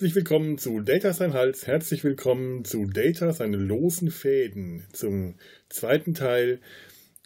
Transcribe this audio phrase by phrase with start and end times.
[0.00, 5.34] herzlich willkommen zu Data sein Hals, herzlich willkommen zu Data seine losen Fäden, zum
[5.68, 6.60] zweiten Teil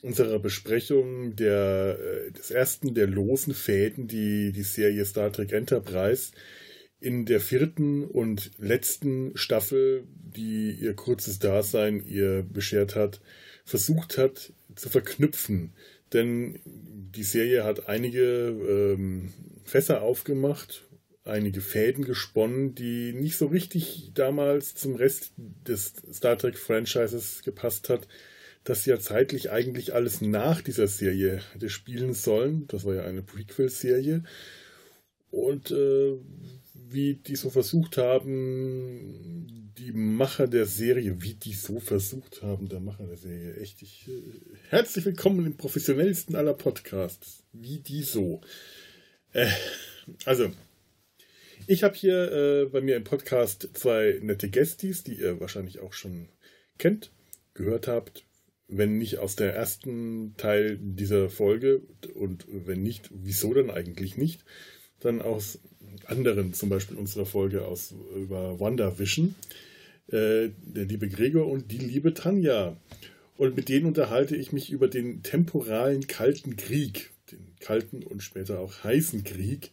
[0.02, 6.32] unserer Besprechung der, äh, des ersten der losen Fäden, die die Serie Star Trek Enterprise
[6.98, 13.20] in der vierten und letzten Staffel, die ihr kurzes Dasein ihr beschert hat,
[13.64, 15.74] versucht hat zu verknüpfen.
[16.12, 18.48] Denn die Serie hat einige
[18.98, 20.82] ähm, Fässer aufgemacht,
[21.24, 28.06] einige Fäden gesponnen, die nicht so richtig damals zum Rest des Star Trek-Franchises gepasst hat,
[28.62, 32.66] dass ja zeitlich eigentlich alles nach dieser Serie hätte spielen sollen.
[32.68, 34.24] Das war ja eine Prequel-Serie.
[35.30, 36.14] Und äh,
[36.74, 42.80] wie die so versucht haben, die Macher der Serie, wie die so versucht haben, der
[42.80, 44.22] Macher der Serie, echt, ich, äh,
[44.68, 48.40] herzlich willkommen im professionellsten aller Podcasts, wie die so.
[49.32, 49.50] Äh,
[50.24, 50.52] also,
[51.66, 55.92] ich habe hier äh, bei mir im Podcast zwei nette Gästis, die ihr wahrscheinlich auch
[55.92, 56.28] schon
[56.78, 57.10] kennt,
[57.54, 58.24] gehört habt,
[58.68, 61.82] wenn nicht aus der ersten Teil dieser Folge
[62.14, 64.44] und wenn nicht, wieso dann eigentlich nicht,
[65.00, 65.58] dann aus
[66.06, 69.34] anderen, zum Beispiel unserer Folge aus über WandaVision,
[70.08, 72.76] äh, der liebe Gregor und die liebe Tanja.
[73.36, 78.60] Und mit denen unterhalte ich mich über den temporalen Kalten Krieg, den kalten und später
[78.60, 79.72] auch heißen Krieg,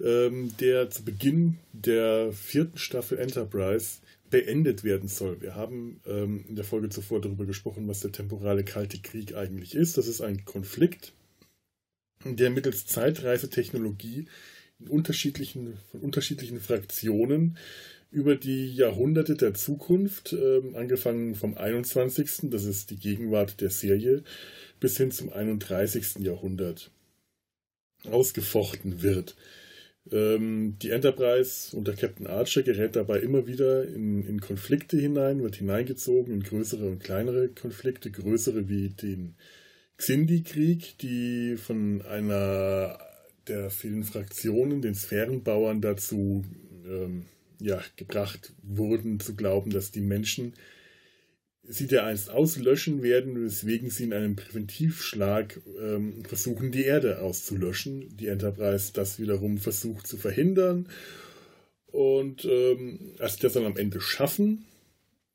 [0.00, 3.98] ähm, der zu Beginn der vierten Staffel Enterprise
[4.30, 5.40] beendet werden soll.
[5.42, 9.74] Wir haben ähm, in der Folge zuvor darüber gesprochen, was der temporale Kalte Krieg eigentlich
[9.74, 9.98] ist.
[9.98, 11.12] Das ist ein Konflikt,
[12.24, 14.26] der mittels Zeitreisetechnologie
[14.80, 17.58] in unterschiedlichen, von unterschiedlichen Fraktionen
[18.10, 24.22] über die Jahrhunderte der Zukunft, ähm, angefangen vom 21., das ist die Gegenwart der Serie,
[24.80, 26.16] bis hin zum 31.
[26.20, 26.90] Jahrhundert
[28.04, 29.36] ausgefochten wird.
[30.10, 35.56] Ähm, die Enterprise unter Captain Archer gerät dabei immer wieder in, in Konflikte hinein, wird
[35.56, 39.34] hineingezogen in größere und kleinere Konflikte, größere wie den
[39.98, 42.98] Xindi-Krieg, die von einer
[43.46, 46.44] der vielen Fraktionen, den Sphärenbauern, dazu
[46.88, 47.26] ähm,
[47.60, 50.54] ja, gebracht wurden, zu glauben, dass die Menschen
[51.62, 58.16] sie dereinst auslöschen werden, weswegen sie in einem Präventivschlag ähm, versuchen, die Erde auszulöschen.
[58.16, 60.88] Die Enterprise das wiederum versucht zu verhindern.
[61.86, 64.64] Und ähm, als sie das dann am Ende schaffen,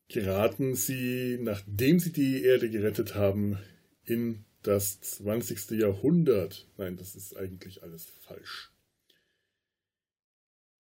[0.10, 3.58] geraten sie, nachdem sie die Erde gerettet haben,
[4.04, 5.72] in das 20.
[5.72, 6.68] Jahrhundert.
[6.78, 8.72] Nein, das ist eigentlich alles falsch.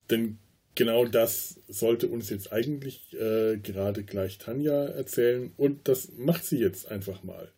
[0.09, 0.39] Denn
[0.77, 6.59] genau das sollte uns jetzt eigentlich äh, gerade gleich Tanja erzählen und das macht sie
[6.59, 7.51] jetzt einfach mal.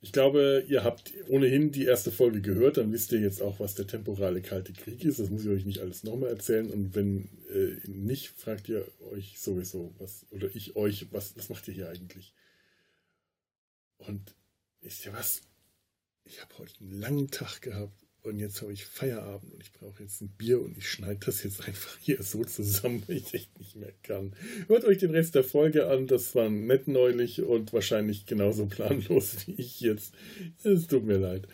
[0.00, 3.74] Ich glaube, ihr habt ohnehin die erste Folge gehört, dann wisst ihr jetzt auch, was
[3.74, 5.18] der temporale Kalte Krieg ist.
[5.18, 6.70] Das muss ich euch nicht alles nochmal erzählen.
[6.70, 11.66] Und wenn äh, nicht, fragt ihr euch sowieso, was, oder ich euch, was, was macht
[11.66, 12.32] ihr hier eigentlich?
[13.98, 14.36] Und
[14.80, 15.42] wisst ihr was?
[16.24, 20.02] Ich habe heute einen langen Tag gehabt und jetzt habe ich Feierabend und ich brauche
[20.02, 23.58] jetzt ein Bier und ich schneide das jetzt einfach hier so zusammen, weil ich echt
[23.58, 24.34] nicht mehr kann.
[24.66, 29.46] Hört euch den Rest der Folge an, das war nett neulich und wahrscheinlich genauso planlos
[29.46, 30.14] wie ich jetzt.
[30.62, 31.48] Es tut mir leid.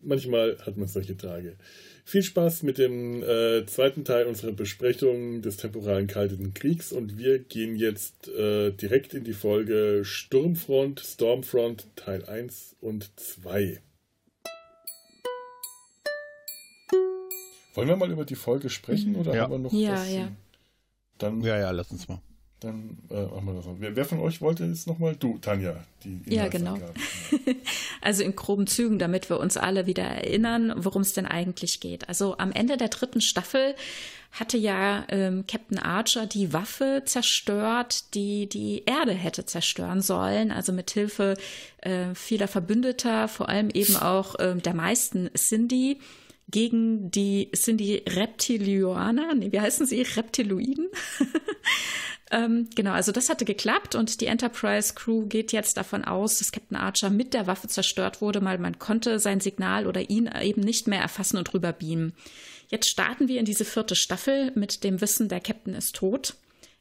[0.00, 1.56] Manchmal hat man solche Tage.
[2.04, 7.38] Viel Spaß mit dem äh, zweiten Teil unserer Besprechung des temporalen Kalten Kriegs und wir
[7.38, 13.80] gehen jetzt äh, direkt in die Folge Sturmfront, Stormfront Teil 1 und 2.
[17.78, 19.42] Wollen wir mal über die Folge sprechen oder ja.
[19.42, 20.10] haben wir noch ja, was?
[20.10, 20.28] Ja,
[21.18, 22.20] Dann, ja, ja, lass uns mal.
[22.60, 23.76] Dann äh, machen wir das mal.
[23.78, 25.14] Wer, wer, von euch wollte jetzt nochmal?
[25.14, 25.76] Du, Tanja.
[26.02, 26.76] Die ja, genau.
[28.00, 32.08] also in groben Zügen, damit wir uns alle wieder erinnern, worum es denn eigentlich geht.
[32.08, 33.76] Also am Ende der dritten Staffel
[34.32, 40.50] hatte ja ähm, Captain Archer die Waffe zerstört, die die Erde hätte zerstören sollen.
[40.50, 41.36] Also mit Hilfe
[41.82, 46.00] äh, vieler Verbündeter, vor allem eben auch äh, der meisten Cindy
[46.50, 50.02] gegen die, sind die Reptilianer, nee, wie heißen sie?
[50.02, 50.88] Reptiloiden?
[52.30, 56.52] ähm, genau, also das hatte geklappt und die Enterprise Crew geht jetzt davon aus, dass
[56.52, 60.62] Captain Archer mit der Waffe zerstört wurde, weil man konnte sein Signal oder ihn eben
[60.62, 62.14] nicht mehr erfassen und rüber beamen.
[62.68, 66.34] Jetzt starten wir in diese vierte Staffel mit dem Wissen, der Captain ist tot.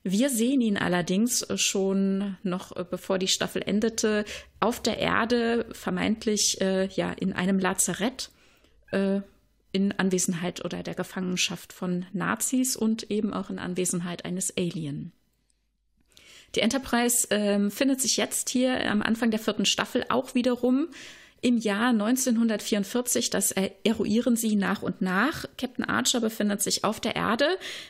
[0.03, 4.23] Wir sehen ihn allerdings schon noch bevor die Staffel endete
[4.61, 8.29] auf der Erde, vermeintlich äh, ja in einem Lazarett.
[8.91, 9.21] Äh,
[9.77, 15.11] in Anwesenheit oder der Gefangenschaft von Nazis und eben auch in Anwesenheit eines Alien.
[16.55, 20.87] Die Enterprise äh, findet sich jetzt hier am Anfang der vierten Staffel auch wiederum
[21.41, 23.29] im Jahr 1944.
[23.29, 23.53] Das
[23.83, 25.45] eruieren sie nach und nach.
[25.59, 27.47] Captain Archer befindet sich auf der Erde,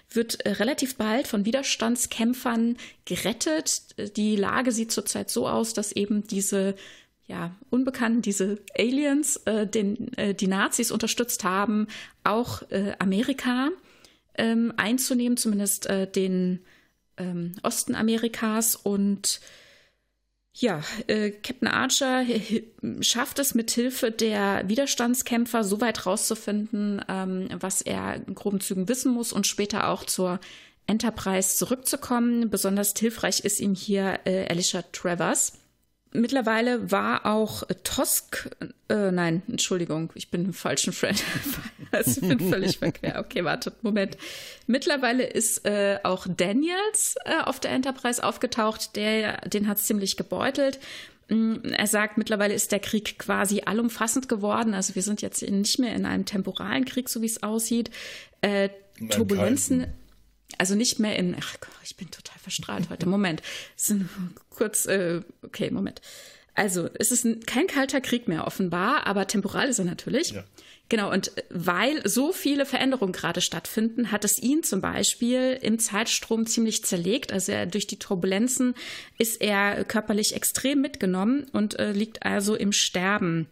[0.10, 2.76] wird äh, relativ bald von Widerstandskämpfern
[3.06, 4.18] gerettet.
[4.18, 6.76] Die Lage sieht zurzeit so aus, dass eben diese
[7.28, 11.88] ja, Unbekannten, diese Aliens, äh, den, äh, die Nazis unterstützt haben,
[12.24, 13.70] auch äh, Amerika
[14.36, 16.60] ähm, einzunehmen, zumindest äh, den
[17.18, 19.42] ähm, Osten Amerikas und
[20.60, 22.26] ja, äh, Captain Archer
[23.02, 28.88] schafft es mit Hilfe der Widerstandskämpfer so weit rauszufinden, ähm, was er in groben Zügen
[28.88, 30.40] wissen muss und später auch zur
[30.88, 32.50] Enterprise zurückzukommen.
[32.50, 35.54] Besonders hilfreich ist ihm hier äh, Alicia Travers
[36.18, 38.50] Mittlerweile war auch Tosk,
[38.90, 41.22] äh, nein, Entschuldigung, ich bin im falschen Friend.
[42.06, 43.20] ich bin völlig verquer.
[43.20, 44.18] Okay, wartet, Moment.
[44.66, 48.96] Mittlerweile ist äh, auch Daniels äh, auf der Enterprise aufgetaucht.
[48.96, 50.80] Der, den hat es ziemlich gebeutelt.
[51.30, 54.74] Mm, er sagt, mittlerweile ist der Krieg quasi allumfassend geworden.
[54.74, 57.92] Also wir sind jetzt nicht mehr in einem temporalen Krieg, so wie es aussieht.
[58.42, 58.70] Äh,
[59.10, 59.88] Turbulenzen
[60.58, 63.06] also nicht mehr in, ach Gott, ich bin total verstrahlt heute.
[63.10, 63.42] Moment,
[64.50, 66.02] kurz, äh, okay, Moment.
[66.56, 70.32] Also es ist ein, kein kalter Krieg mehr offenbar, aber temporal ist er natürlich.
[70.32, 70.44] Ja.
[70.90, 76.48] Genau, und weil so viele Veränderungen gerade stattfinden, hat es ihn zum Beispiel im Zeitstrom
[76.48, 77.34] ziemlich zerlegt.
[77.34, 78.74] Also er, durch die Turbulenzen
[79.18, 83.48] ist er körperlich extrem mitgenommen und äh, liegt also im Sterben.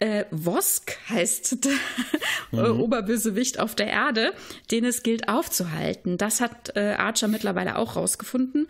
[0.00, 1.64] Äh, Wosk heißt
[2.52, 2.80] der mhm.
[2.80, 4.32] Oberbösewicht auf der Erde,
[4.70, 6.18] den es gilt aufzuhalten.
[6.18, 8.68] Das hat äh, Archer mittlerweile auch rausgefunden.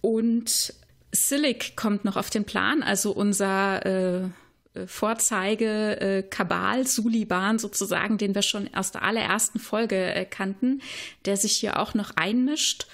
[0.00, 0.74] Und
[1.12, 4.28] Silic kommt noch auf den Plan, also unser äh,
[4.86, 10.80] Vorzeige äh, Kabal, Suliban sozusagen, den wir schon aus der allerersten Folge äh, kannten,
[11.24, 12.86] der sich hier auch noch einmischt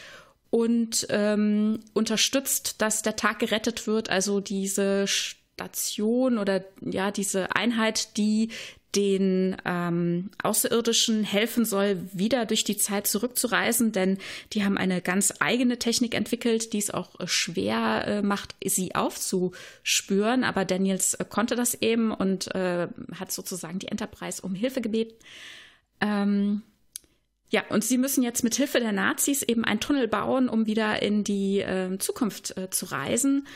[0.51, 4.09] und ähm, unterstützt, dass der Tag gerettet wird.
[4.09, 5.07] Also diese
[5.57, 8.51] Station oder ja, diese Einheit, die
[8.95, 14.19] den ähm, Außerirdischen helfen soll, wieder durch die Zeit zurückzureisen, denn
[14.53, 18.95] die haben eine ganz eigene Technik entwickelt, die es auch äh, schwer äh, macht, sie
[18.95, 20.45] aufzuspüren.
[20.45, 25.15] Aber Daniels äh, konnte das eben und äh, hat sozusagen die Enterprise um Hilfe gebeten.
[26.01, 26.63] Ähm,
[27.51, 31.03] ja, und sie müssen jetzt mit Hilfe der Nazis eben einen Tunnel bauen, um wieder
[31.03, 33.47] in die äh, Zukunft äh, zu reisen.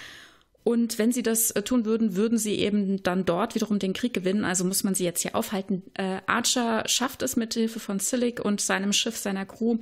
[0.63, 4.13] Und wenn sie das äh, tun würden, würden sie eben dann dort wiederum den Krieg
[4.13, 4.45] gewinnen.
[4.45, 5.83] Also muss man sie jetzt hier aufhalten.
[5.95, 9.79] Äh, Archer schafft es mit Hilfe von Silic und seinem Schiff, seiner Crew,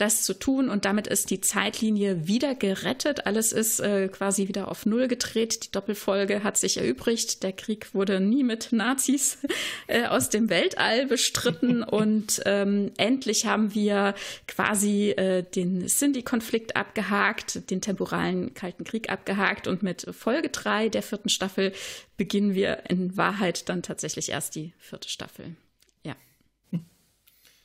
[0.00, 3.26] das zu tun und damit ist die Zeitlinie wieder gerettet.
[3.26, 5.64] Alles ist äh, quasi wieder auf Null gedreht.
[5.64, 7.42] Die Doppelfolge hat sich erübrigt.
[7.42, 9.38] Der Krieg wurde nie mit Nazis
[9.86, 14.14] äh, aus dem Weltall bestritten und ähm, endlich haben wir
[14.46, 21.02] quasi äh, den Cindy-Konflikt abgehakt, den temporalen Kalten Krieg abgehakt und mit Folge 3 der
[21.02, 21.72] vierten Staffel
[22.16, 25.56] beginnen wir in Wahrheit dann tatsächlich erst die vierte Staffel.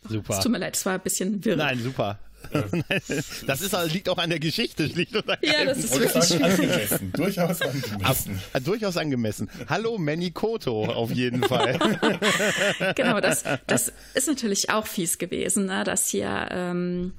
[0.08, 0.34] Super.
[0.34, 1.56] Es tut mir leid, es war ein bisschen wirr.
[1.56, 2.20] Nein, super.
[3.48, 7.12] das ist, liegt auch an der Geschichte, schlicht und Ja, das ist wirklich sagen, angemessen.
[7.14, 8.04] Durchaus angemessen.
[8.04, 8.18] Ab,
[8.54, 9.50] äh, durchaus angemessen.
[9.70, 11.80] Hallo Manny Koto, auf jeden Fall.
[12.96, 17.14] genau, das, das ist natürlich auch fies gewesen, ne, dass hier ähm,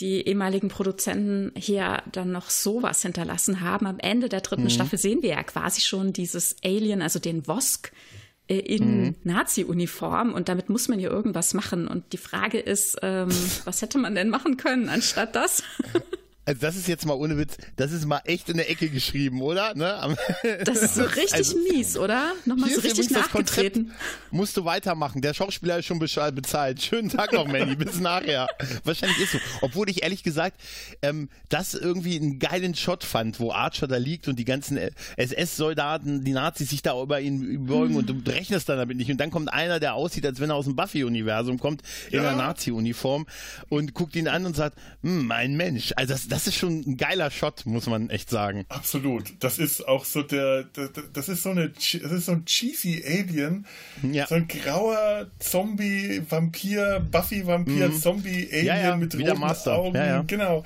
[0.00, 3.86] die ehemaligen Produzenten hier dann noch sowas hinterlassen haben.
[3.86, 4.70] Am Ende der dritten mhm.
[4.70, 8.15] Staffel sehen wir ja quasi schon dieses Alien, also den Vosk, äh,
[8.48, 9.14] in mhm.
[9.24, 11.88] Nazi-Uniform und damit muss man ja irgendwas machen.
[11.88, 13.28] Und die Frage ist, ähm,
[13.64, 15.62] was hätte man denn machen können anstatt das?
[16.48, 19.42] Also das ist jetzt mal ohne Witz, das ist mal echt in der Ecke geschrieben,
[19.42, 19.74] oder?
[19.74, 20.16] Ne?
[20.64, 22.34] Das ist so richtig also, mies, oder?
[22.44, 23.90] Nochmal so richtig nachgetreten.
[24.30, 25.22] musst du weitermachen.
[25.22, 26.80] Der Schauspieler ist schon bezahlt.
[26.80, 27.74] Schönen Tag noch, Manny.
[27.76, 28.46] Bis nachher.
[28.84, 29.38] Wahrscheinlich ist so.
[29.60, 30.60] Obwohl ich ehrlich gesagt
[31.02, 34.78] ähm, das irgendwie einen geilen Shot fand, wo Archer da liegt und die ganzen
[35.16, 37.98] SS-Soldaten, die Nazis sich da über ihn beugen mhm.
[37.98, 39.10] und du rechnest dann damit nicht.
[39.10, 42.28] Und dann kommt einer, der aussieht, als wenn er aus dem Buffy-Universum kommt, in ja.
[42.28, 43.26] einer Nazi-Uniform
[43.68, 45.92] und guckt ihn an und sagt, hm, ein Mensch.
[45.96, 48.64] Also das, das ist schon ein geiler Shot, muss man echt sagen.
[48.68, 49.32] Absolut.
[49.40, 53.04] Das ist auch so der, der das ist so eine, das ist so ein cheesy
[53.06, 53.66] Alien.
[54.02, 54.26] Ja.
[54.26, 58.00] So ein grauer Zombie, Vampir, Buffy-Vampir, mhm.
[58.00, 58.96] Zombie-Alien ja, ja.
[58.96, 59.42] mit roten.
[59.68, 59.96] Augen.
[59.96, 60.64] Ja, genau.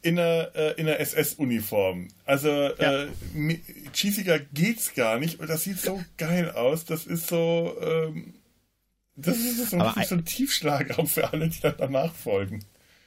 [0.00, 2.08] In einer, äh, in einer SS-Uniform.
[2.24, 3.06] Also, äh,
[3.92, 5.38] cheesiger geht's gar nicht.
[5.38, 6.84] Und das sieht so geil aus.
[6.84, 8.34] Das ist so, ähm,
[9.14, 12.64] das ist so, ein, so ein Tiefschlag auch für alle, die dann danach folgen.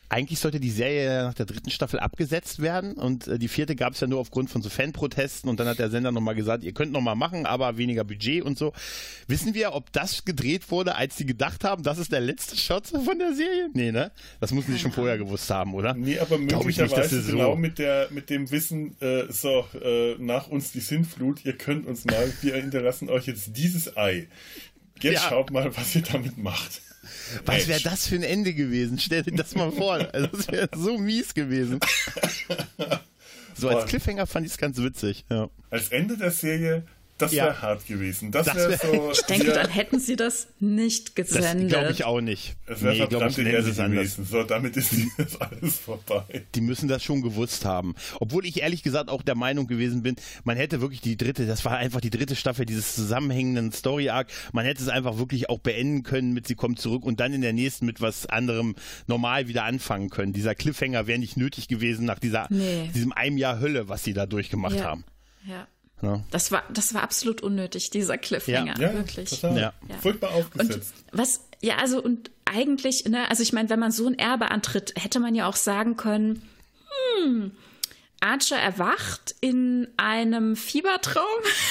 [0.09, 3.93] Eigentlich sollte die Serie nach der dritten Staffel abgesetzt werden und äh, die vierte gab
[3.93, 6.73] es ja nur aufgrund von so Fanprotesten und dann hat der Sender nochmal gesagt, ihr
[6.73, 8.73] könnt nochmal machen, aber weniger Budget und so.
[9.27, 12.87] Wissen wir, ob das gedreht wurde, als sie gedacht haben, das ist der letzte Shot
[12.87, 13.69] von der Serie?
[13.73, 14.11] Nee, ne?
[14.39, 15.93] Das mussten sie schon vorher gewusst haben, oder?
[15.95, 20.47] Nee, aber möglicherweise nicht, genau so mit, der, mit dem Wissen, äh, so, äh, nach
[20.47, 24.27] uns die Sintflut, ihr könnt uns mal, wir hinterlassen euch jetzt dieses Ei.
[25.01, 25.29] Jetzt ja.
[25.29, 26.81] schaut mal, was ihr damit macht.
[27.45, 28.99] Was wäre das für ein Ende gewesen?
[28.99, 29.95] Stell dir das mal vor.
[30.13, 31.79] Also, das wäre so mies gewesen.
[33.57, 35.23] So als Cliffhanger fand ich es ganz witzig.
[35.29, 35.49] Ja.
[35.69, 36.83] Als Ende der Serie
[37.17, 37.61] das wäre ja.
[37.61, 38.31] hart gewesen.
[38.31, 39.11] Das, das wär so.
[39.11, 41.71] Ich denke, dann hätten sie das nicht gesendet.
[41.71, 42.57] Das glaube ich auch nicht.
[42.65, 44.25] Es wäre nee, verdammte Erde gewesen.
[44.25, 46.45] So, damit ist das alles vorbei.
[46.53, 47.95] Die müssen das schon gewusst haben.
[48.19, 51.63] Obwohl ich ehrlich gesagt auch der Meinung gewesen bin, man hätte wirklich die dritte, das
[51.63, 56.03] war einfach die dritte Staffel dieses zusammenhängenden Story-Arc, man hätte es einfach wirklich auch beenden
[56.03, 58.75] können mit Sie kommt zurück und dann in der nächsten mit was anderem
[59.07, 60.33] normal wieder anfangen können.
[60.33, 62.89] Dieser Cliffhanger wäre nicht nötig gewesen nach dieser, nee.
[62.93, 64.83] diesem einem Jahr Hölle, was sie da durchgemacht ja.
[64.83, 65.05] haben.
[65.47, 65.67] Ja.
[66.05, 66.23] Ja.
[66.31, 68.93] Das war, das war absolut unnötig, dieser Cliffhanger, ja.
[68.93, 69.29] wirklich.
[69.29, 69.57] Total.
[69.57, 69.73] Ja.
[70.01, 70.93] Furchtbar aufgesetzt.
[71.11, 74.51] Und was, ja, also und eigentlich, ne, also ich meine, wenn man so ein Erbe
[74.51, 76.41] antritt, hätte man ja auch sagen können,
[77.23, 77.51] hm,
[78.19, 81.23] Archer erwacht in einem Fiebertraum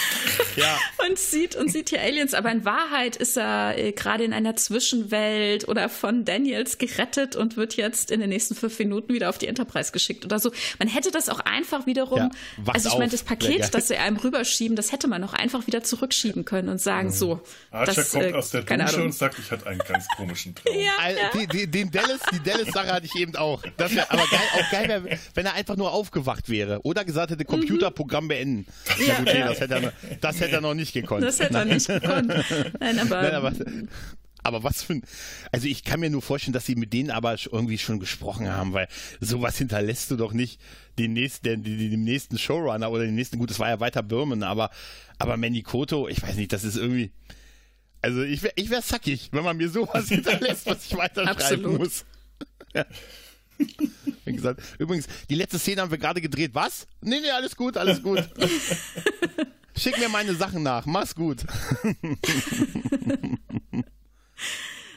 [0.56, 0.78] ja.
[1.08, 4.54] und sieht und sieht hier Aliens, aber in Wahrheit ist er äh, gerade in einer
[4.56, 9.38] Zwischenwelt oder von Daniels gerettet und wird jetzt in den nächsten fünf Minuten wieder auf
[9.38, 10.52] die Enterprise geschickt oder so.
[10.78, 12.30] Man hätte das auch einfach wiederum, ja,
[12.72, 15.82] also ich meine, das Paket, das sie einem rüberschieben, das hätte man auch einfach wieder
[15.82, 17.12] zurückschieben können und sagen, mhm.
[17.12, 17.40] so.
[17.70, 20.76] Archer das, kommt äh, aus der Dusche und sagt, ich hatte einen ganz komischen Traum.
[20.78, 23.62] ja, die, die, den Dallas, die Dallas-Sache hatte ich eben auch.
[23.76, 27.04] Das wär, aber geil, auch geil wäre, wenn er einfach nur aufgewacht gemacht wäre oder
[27.04, 28.66] gesagt hätte, Computerprogramm beenden.
[29.06, 29.48] Ja, gut, ja.
[29.48, 31.24] Das, hätte er, das hätte er noch nicht gekonnt.
[31.24, 32.32] Das hätte er nicht gekonnt.
[32.80, 33.52] Nein, aber, Nein, aber
[34.46, 35.02] aber was für ein,
[35.52, 38.74] also ich kann mir nur vorstellen, dass sie mit denen aber irgendwie schon gesprochen haben,
[38.74, 38.88] weil
[39.18, 40.60] sowas hinterlässt du doch nicht
[40.98, 44.02] den nächsten, den, den, den nächsten Showrunner oder den nächsten, gut, das war ja weiter
[44.02, 44.68] Birman, aber,
[45.18, 47.10] aber Manny Koto, ich weiß nicht, das ist irgendwie,
[48.02, 52.04] also ich wäre ich wär sackig, wenn man mir sowas hinterlässt, was ich weiterschreiben muss.
[52.74, 52.84] Ja.
[54.24, 56.50] Wie gesagt, übrigens, die letzte Szene haben wir gerade gedreht.
[56.54, 56.86] Was?
[57.00, 58.26] Nee, nee, alles gut, alles gut.
[59.76, 60.86] Schick mir meine Sachen nach.
[60.86, 61.44] Mach's gut.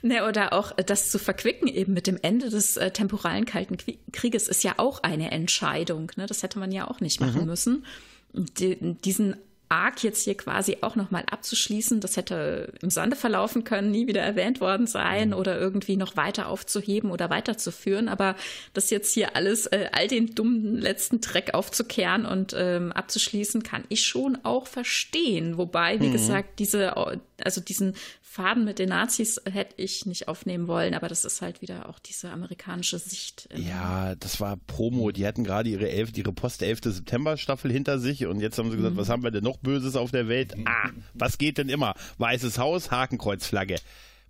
[0.04, 3.78] Ne, oder auch das zu verquicken eben mit dem Ende des äh, temporalen Kalten
[4.12, 6.12] Krieges ist ja auch eine Entscheidung.
[6.16, 6.28] Ne?
[6.28, 7.48] Das hätte man ja auch nicht machen mhm.
[7.48, 7.86] müssen.
[8.34, 9.38] Die, diesen
[9.70, 12.00] Arc jetzt hier quasi auch nochmal abzuschließen.
[12.00, 15.36] Das hätte im Sande verlaufen können, nie wieder erwähnt worden sein mhm.
[15.36, 18.08] oder irgendwie noch weiter aufzuheben oder weiterzuführen.
[18.08, 18.36] Aber
[18.74, 23.84] das jetzt hier alles, äh, all den dummen letzten Dreck aufzukehren und ähm, abzuschließen, kann
[23.90, 25.58] ich schon auch verstehen.
[25.58, 26.14] Wobei, wie mhm.
[26.14, 26.96] gesagt, diese,
[27.44, 27.96] also diesen
[28.38, 31.98] Faden mit den Nazis hätte ich nicht aufnehmen wollen, aber das ist halt wieder auch
[31.98, 33.50] diese amerikanische Sicht.
[33.56, 35.10] Ja, das war Promo.
[35.10, 36.92] Die hatten gerade ihre, elf, ihre Post-11.
[36.92, 39.00] September-Staffel hinter sich und jetzt haben sie gesagt, mhm.
[39.00, 40.54] was haben wir denn noch Böses auf der Welt?
[40.66, 41.96] Ah, was geht denn immer?
[42.20, 43.78] Weißes Haus, Hakenkreuzflagge,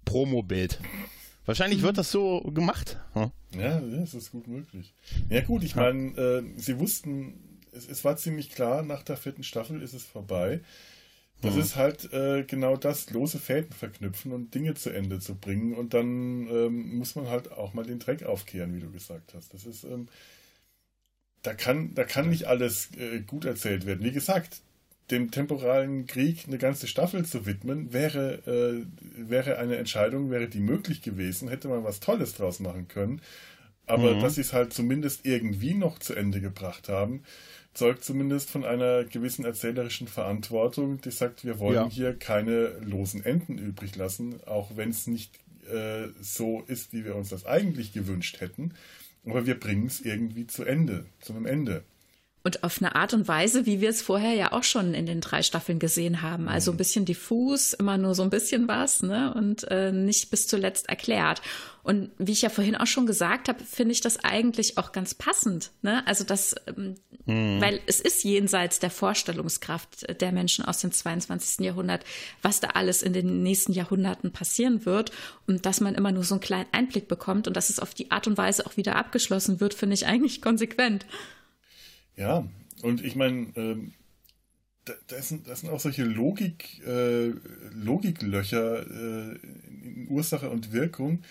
[0.06, 0.80] Promo-Bild.
[1.46, 1.88] Wahrscheinlich mhm.
[1.88, 2.98] wird das so gemacht.
[3.12, 3.32] Hm?
[3.60, 4.96] Ja, das ist gut möglich.
[5.30, 9.44] Ja gut, ich meine, äh, sie wussten, es, es war ziemlich klar, nach der vierten
[9.44, 10.62] Staffel ist es vorbei.
[11.42, 11.62] Das mhm.
[11.62, 15.74] ist halt äh, genau das, lose Fäden verknüpfen und Dinge zu Ende zu bringen.
[15.76, 19.54] Und dann ähm, muss man halt auch mal den Dreck aufkehren, wie du gesagt hast.
[19.54, 20.08] Das ist, ähm,
[21.44, 24.04] da kann, da kann nicht alles äh, gut erzählt werden.
[24.04, 24.62] Wie gesagt,
[25.12, 30.60] dem temporalen Krieg eine ganze Staffel zu widmen, wäre, äh, wäre eine Entscheidung, wäre die
[30.60, 33.22] möglich gewesen, hätte man was Tolles draus machen können.
[33.86, 34.22] Aber mhm.
[34.22, 37.24] dass sie es halt zumindest irgendwie noch zu Ende gebracht haben,
[37.78, 41.90] zeugt zumindest von einer gewissen erzählerischen Verantwortung, die sagt, wir wollen ja.
[41.90, 45.36] hier keine losen Enden übrig lassen, auch wenn es nicht
[45.72, 48.74] äh, so ist, wie wir uns das eigentlich gewünscht hätten.
[49.26, 51.84] Aber wir bringen es irgendwie zu Ende, zu einem Ende.
[52.48, 55.20] Und auf eine Art und Weise, wie wir es vorher ja auch schon in den
[55.20, 56.48] drei Staffeln gesehen haben.
[56.48, 56.78] Also ein mhm.
[56.78, 59.34] bisschen diffus, immer nur so ein bisschen was, ne?
[59.34, 61.42] Und äh, nicht bis zuletzt erklärt.
[61.84, 65.14] Und wie ich ja vorhin auch schon gesagt habe, finde ich das eigentlich auch ganz
[65.14, 65.72] passend.
[65.82, 66.08] Ne?
[66.08, 67.60] Also das, ähm, mhm.
[67.60, 71.66] weil es ist jenseits der Vorstellungskraft der Menschen aus dem 22.
[71.66, 72.06] Jahrhundert,
[72.42, 75.12] was da alles in den nächsten Jahrhunderten passieren wird
[75.48, 78.12] und dass man immer nur so einen kleinen Einblick bekommt und dass es auf die
[78.12, 81.06] Art und Weise auch wieder abgeschlossen wird, finde ich eigentlich konsequent.
[82.18, 82.46] Ja,
[82.82, 83.94] und ich meine, ähm,
[85.08, 87.32] das, sind, das sind auch solche Logik, äh,
[87.74, 89.38] Logiklöcher äh,
[89.84, 91.22] in Ursache und Wirkung,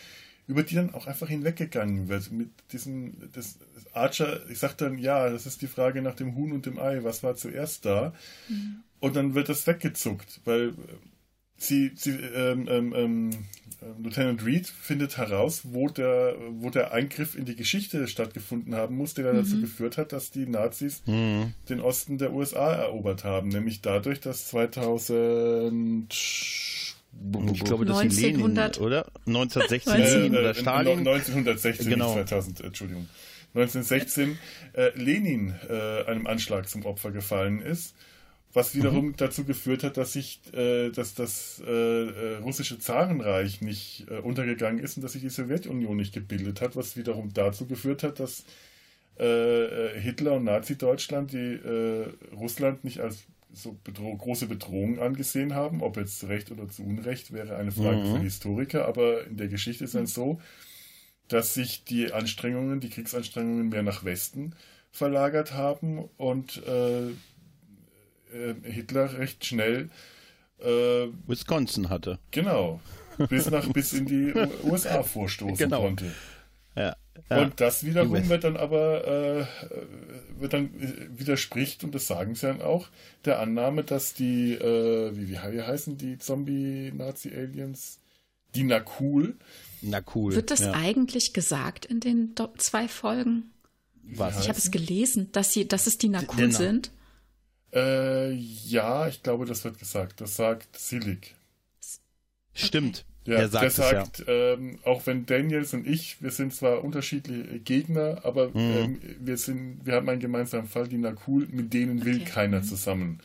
[0.46, 2.30] über die dann auch einfach hinweggegangen wird.
[2.30, 3.58] Mit diesem, das,
[3.92, 7.02] Archer, ich sag dann, ja, das ist die Frage nach dem Huhn und dem Ei,
[7.02, 8.14] was war zuerst da?
[8.48, 8.82] Mhm.
[9.00, 10.74] Und dann wird das weggezuckt, weil
[11.56, 13.30] sie, sie ähm, ähm, ähm,
[13.98, 19.14] Lieutenant Reed findet heraus, wo der, wo der Eingriff in die Geschichte stattgefunden haben muss,
[19.14, 19.38] der mhm.
[19.38, 21.52] dazu geführt hat, dass die Nazis mhm.
[21.68, 23.48] den Osten der USA erobert haben.
[23.48, 26.14] Nämlich dadurch, dass 2000
[27.54, 29.06] ich glaube, das 1900, Lenin, oder?
[29.26, 30.98] 1916 Lenin äh, oder Stalin?
[30.98, 32.12] 1916, genau.
[32.12, 33.08] 2000, Entschuldigung.
[33.54, 34.38] 1916
[34.74, 37.94] äh, Lenin äh, einem Anschlag zum Opfer gefallen ist
[38.56, 39.16] was wiederum mhm.
[39.18, 44.82] dazu geführt hat, dass sich, äh, dass das äh, äh, russische Zarenreich nicht äh, untergegangen
[44.82, 48.44] ist und dass sich die Sowjetunion nicht gebildet hat, was wiederum dazu geführt hat, dass
[49.18, 51.60] äh, äh, Hitler und Nazi-Deutschland die
[52.34, 55.82] Russland nicht als so bedro große Bedrohung angesehen haben.
[55.82, 58.16] Ob jetzt zu Recht oder zu Unrecht wäre eine Frage mhm.
[58.16, 60.40] für Historiker, aber in der Geschichte ist es so,
[61.28, 64.54] dass sich die Anstrengungen, die Kriegsanstrengungen mehr nach Westen
[64.92, 66.62] verlagert haben und
[68.62, 69.90] Hitler recht schnell
[70.60, 72.18] äh, Wisconsin hatte.
[72.30, 72.80] Genau.
[73.28, 75.82] Bis nach bis in die USA vorstoßen genau.
[75.82, 76.12] konnte.
[76.76, 76.96] Ja,
[77.30, 77.42] ja.
[77.42, 79.46] Und das wiederum wird dann aber äh,
[80.38, 82.88] wird dann äh, widerspricht, und das sagen sie dann auch,
[83.24, 87.98] der Annahme, dass die, äh, wie, wie, heißen die Zombie-Nazi-Aliens?
[88.54, 89.36] Die Nakul.
[89.82, 90.34] Nakul.
[90.34, 90.72] Wird das ja.
[90.72, 93.50] eigentlich gesagt in den zwei Folgen?
[94.02, 94.40] Was?
[94.40, 96.90] Ich habe es gelesen, dass sie, dass es die Nakul sind.
[97.72, 100.20] Äh, ja, ich glaube, das wird gesagt.
[100.20, 101.34] Das sagt Silik.
[102.54, 103.04] Stimmt.
[103.26, 104.52] Ja, der sagt, der sagt ja.
[104.52, 108.54] ähm, auch wenn Daniels und ich, wir sind zwar unterschiedliche Gegner, aber mhm.
[108.54, 112.24] ähm, wir sind, wir haben einen gemeinsamen Fall, die Nakul, mit denen will okay.
[112.24, 112.64] keiner mhm.
[112.64, 113.18] zusammen.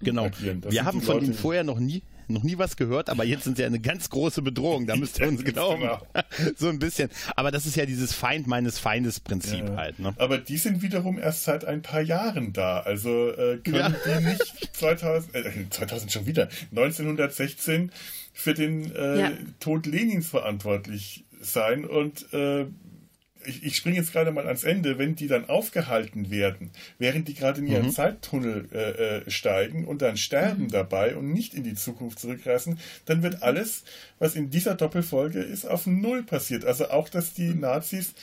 [0.00, 0.30] Genau.
[0.68, 3.64] Wir haben von ihnen vorher noch nie noch nie was gehört, aber jetzt sind sie
[3.64, 5.82] eine ganz große Bedrohung, da müsst ihr uns glauben.
[5.82, 6.06] Genau.
[6.56, 7.10] so ein bisschen.
[7.34, 9.76] Aber das ist ja dieses Feind meines Feindes Prinzip ja.
[9.76, 9.98] halt.
[9.98, 10.14] Ne?
[10.18, 12.80] Aber die sind wiederum erst seit ein paar Jahren da.
[12.80, 13.88] Also äh, können ja.
[13.88, 17.90] die nicht 2000, äh, 2000 schon wieder, 1916
[18.32, 19.32] für den äh, ja.
[19.60, 22.66] Tod Lenins verantwortlich sein und äh,
[23.46, 27.34] ich, ich springe jetzt gerade mal ans Ende, wenn die dann aufgehalten werden, während die
[27.34, 27.92] gerade in ihren mhm.
[27.92, 30.70] Zeittunnel äh, äh, steigen und dann sterben mhm.
[30.70, 33.84] dabei und nicht in die Zukunft zurückreisen, dann wird alles,
[34.18, 36.64] was in dieser Doppelfolge ist, auf Null passiert.
[36.64, 38.14] Also auch, dass die Nazis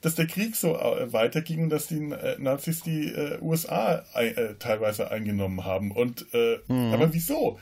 [0.00, 4.54] dass der Krieg so äh, weiterging und dass die äh, Nazis die äh, USA äh,
[4.58, 5.90] teilweise eingenommen haben.
[5.90, 6.92] Und äh, mhm.
[6.94, 7.58] aber wieso?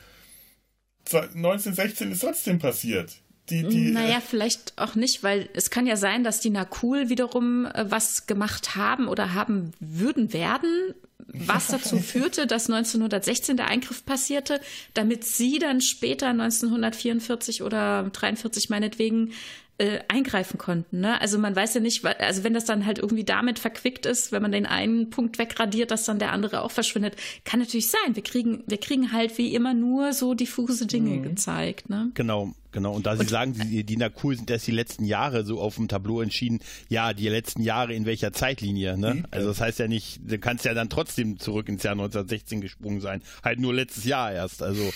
[1.11, 3.21] 1916 ist trotzdem passiert.
[3.49, 7.09] Die, die, naja, äh, vielleicht auch nicht, weil es kann ja sein, dass die Nakul
[7.09, 10.93] wiederum äh, was gemacht haben oder haben würden werden,
[11.27, 14.61] was dazu führte, dass 1916 der Eingriff passierte,
[14.93, 19.33] damit sie dann später 1944 oder 43 meinetwegen
[19.79, 20.99] äh, eingreifen konnten.
[20.99, 21.19] Ne?
[21.21, 24.41] Also man weiß ja nicht, also wenn das dann halt irgendwie damit verquickt ist, wenn
[24.41, 27.15] man den einen Punkt wegradiert, dass dann der andere auch verschwindet,
[27.45, 28.13] kann natürlich sein.
[28.15, 31.23] Wir kriegen, wir kriegen halt wie immer nur so diffuse Dinge mhm.
[31.23, 31.89] gezeigt.
[31.89, 32.11] Ne?
[32.13, 32.93] Genau, genau.
[32.93, 35.75] Und da Sie und, sagen, die, die Nakul sind erst die letzten Jahre so auf
[35.75, 38.97] dem Tableau entschieden, ja, die letzten Jahre in welcher Zeitlinie.
[38.97, 39.13] Ne?
[39.13, 39.25] Mhm.
[39.31, 42.99] Also das heißt ja nicht, du kannst ja dann trotzdem zurück ins Jahr 1916 gesprungen
[42.99, 43.21] sein.
[43.43, 44.61] Halt nur letztes Jahr erst.
[44.61, 44.91] Also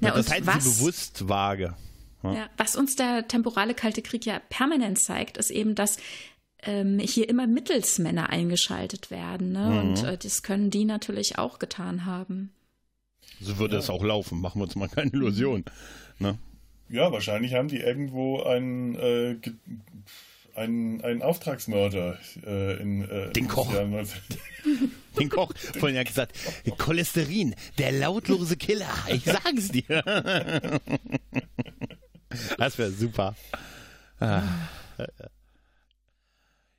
[0.00, 1.74] ja, das heißt sie bewusst vage.
[2.32, 2.48] Ja.
[2.56, 5.98] was uns der temporale Kalte Krieg ja permanent zeigt, ist eben, dass
[6.66, 9.52] ähm, hier immer Mittelsmänner eingeschaltet werden.
[9.52, 9.66] Ne?
[9.68, 9.78] Mhm.
[9.78, 12.52] Und äh, das können die natürlich auch getan haben.
[13.40, 13.80] So würde ja.
[13.80, 15.64] es auch laufen, machen wir uns mal keine Illusion.
[16.18, 16.38] Ne?
[16.88, 19.36] Ja, wahrscheinlich haben die irgendwo einen, äh,
[20.54, 23.72] einen, einen Auftragsmörder äh, in äh, Den Koch.
[25.18, 25.52] Den Koch.
[25.78, 26.36] Vorhin ja gesagt,
[26.78, 28.92] Cholesterin, der lautlose Killer.
[29.08, 30.02] Ich sag's dir.
[32.58, 33.34] Das wäre super.
[34.20, 34.42] Ah.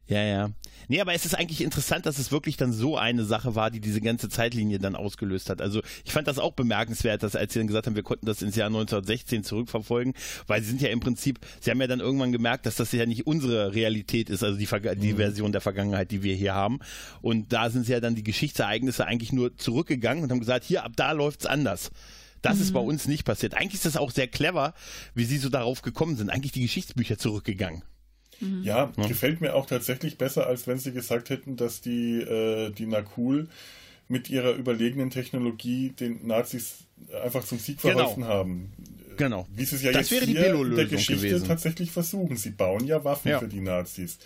[0.07, 0.49] Ja, ja.
[0.87, 3.79] Nee, aber es ist eigentlich interessant, dass es wirklich dann so eine Sache war, die
[3.79, 5.61] diese ganze Zeitlinie dann ausgelöst hat.
[5.61, 8.43] Also ich fand das auch bemerkenswert, dass als sie dann gesagt haben, wir konnten das
[8.43, 10.13] ins Jahr 1916 zurückverfolgen,
[10.45, 13.07] weil sie sind ja im Prinzip, sie haben ja dann irgendwann gemerkt, dass das ja
[13.07, 15.17] nicht unsere Realität ist, also die, die mhm.
[15.17, 16.79] Version der Vergangenheit, die wir hier haben.
[17.21, 20.83] Und da sind sie ja dann die Geschichtsereignisse eigentlich nur zurückgegangen und haben gesagt, hier,
[20.83, 21.89] ab da läuft's anders.
[22.45, 22.61] Das mhm.
[22.61, 22.87] ist bei mhm.
[22.87, 23.55] uns nicht passiert.
[23.55, 24.75] Eigentlich ist das auch sehr clever,
[25.15, 26.29] wie sie so darauf gekommen sind.
[26.29, 27.83] Eigentlich die Geschichtsbücher zurückgegangen.
[28.39, 28.61] Mhm.
[28.63, 32.69] Ja, ja, gefällt mir auch tatsächlich besser, als wenn sie gesagt hätten, dass die, äh,
[32.69, 33.47] die Nakul
[34.07, 36.75] mit ihrer überlegenen Technologie den Nazis
[37.23, 37.95] einfach zum Sieg genau.
[37.95, 38.33] verholfen genau.
[38.33, 38.73] haben.
[39.17, 39.47] Genau.
[39.55, 41.47] Wie sie es ja das jetzt hier in der Geschichte gewesen.
[41.47, 42.37] tatsächlich versuchen.
[42.37, 43.39] Sie bauen ja Waffen ja.
[43.39, 44.19] für die Nazis.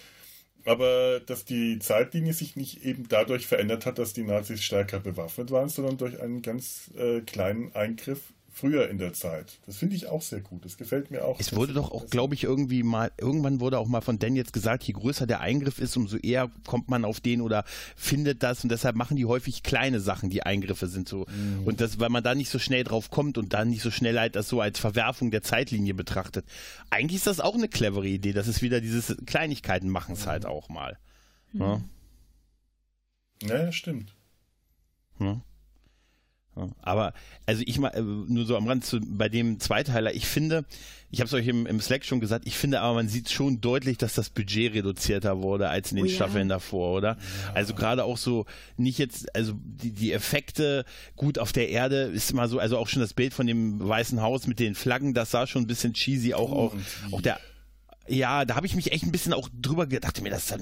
[0.65, 5.51] Aber dass die Zeitlinie sich nicht eben dadurch verändert hat, dass die Nazis stärker bewaffnet
[5.51, 9.59] waren, sondern durch einen ganz äh, kleinen Eingriff früher in der Zeit.
[9.65, 10.65] Das finde ich auch sehr gut.
[10.65, 11.39] Das gefällt mir auch.
[11.39, 14.53] Es wurde doch auch, glaube ich, irgendwie mal, irgendwann wurde auch mal von Dan jetzt
[14.53, 17.63] gesagt, je größer der Eingriff ist, umso eher kommt man auf den oder
[17.95, 21.25] findet das und deshalb machen die häufig kleine Sachen, die Eingriffe sind so.
[21.29, 21.65] Mhm.
[21.65, 24.19] Und das, weil man da nicht so schnell drauf kommt und dann nicht so schnell
[24.19, 26.45] halt das so als Verwerfung der Zeitlinie betrachtet.
[26.89, 28.33] Eigentlich ist das auch eine clevere Idee.
[28.33, 30.47] Das ist wieder dieses Kleinigkeiten machen es halt mhm.
[30.47, 30.97] halt auch mal.
[31.53, 31.61] Mhm.
[31.61, 31.81] Ja?
[33.47, 34.13] ja, stimmt.
[35.19, 35.41] Ja.
[36.81, 37.13] Aber,
[37.45, 40.65] also ich mal, äh, nur so am Rand zu, bei dem Zweiteiler, ich finde,
[41.11, 43.61] ich habe es euch im, im, Slack schon gesagt, ich finde aber, man sieht schon
[43.61, 46.55] deutlich, dass das Budget reduzierter wurde als in den oh, Staffeln ja.
[46.55, 47.17] davor, oder?
[47.45, 47.53] Ja.
[47.53, 48.45] Also gerade auch so,
[48.77, 52.87] nicht jetzt, also die, die Effekte, gut, auf der Erde ist immer so, also auch
[52.87, 55.93] schon das Bild von dem Weißen Haus mit den Flaggen, das sah schon ein bisschen
[55.93, 56.75] cheesy, auch, auch,
[57.11, 57.39] auch der,
[58.07, 60.53] ja, da habe ich mich echt ein bisschen auch drüber gedacht, mir das,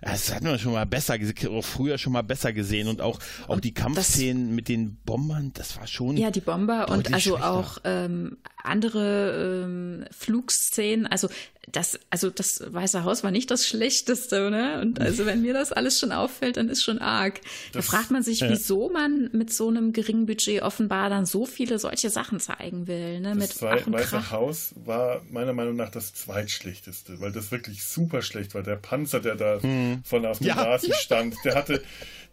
[0.00, 3.56] das hat man schon mal besser gesehen, früher schon mal besser gesehen und auch, auch
[3.56, 6.16] und die Kampfszenen mit den Bombern, das war schon.
[6.16, 7.50] Ja, die Bomber und also schlechter.
[7.50, 11.28] auch ähm, andere ähm, Flugszenen, also
[11.70, 14.80] das, also das Weiße Haus war nicht das Schlechteste, ne?
[14.80, 17.40] Und also wenn mir das alles schon auffällt, dann ist schon arg.
[17.72, 18.50] Das, da fragt man sich, ja.
[18.50, 23.20] wieso man mit so einem geringen Budget offenbar dann so viele solche Sachen zeigen will,
[23.20, 23.30] ne?
[23.30, 28.22] Das mit zwei, Weiße Haus war meiner Meinung nach das zweitschlechteste, weil das wirklich super
[28.22, 28.62] schlecht war.
[28.62, 29.85] Der Panzer, der da hm.
[30.04, 30.96] Von auf dem ja, Rasen ja.
[30.96, 31.82] stand, der hatte,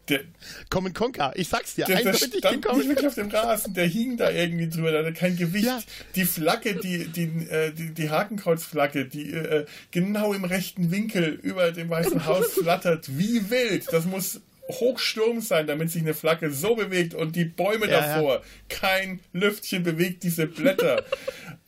[0.09, 0.21] der,
[0.69, 4.17] Common Conquer, ich sag's dir, der, der stand nicht wirklich auf dem Rasen, der hing
[4.17, 5.65] da irgendwie drüber, der hatte kein Gewicht.
[5.65, 5.79] Ja.
[6.15, 11.71] Die Flagge, die, die, äh, die, die Hakenkreuzflagge, die äh, genau im rechten Winkel über
[11.71, 13.91] dem Weißen Haus flattert, wie wild.
[13.93, 18.35] Das muss Hochsturm sein, damit sich eine Flagge so bewegt und die Bäume ja, davor,
[18.35, 18.41] ja.
[18.69, 21.03] kein Lüftchen bewegt diese Blätter.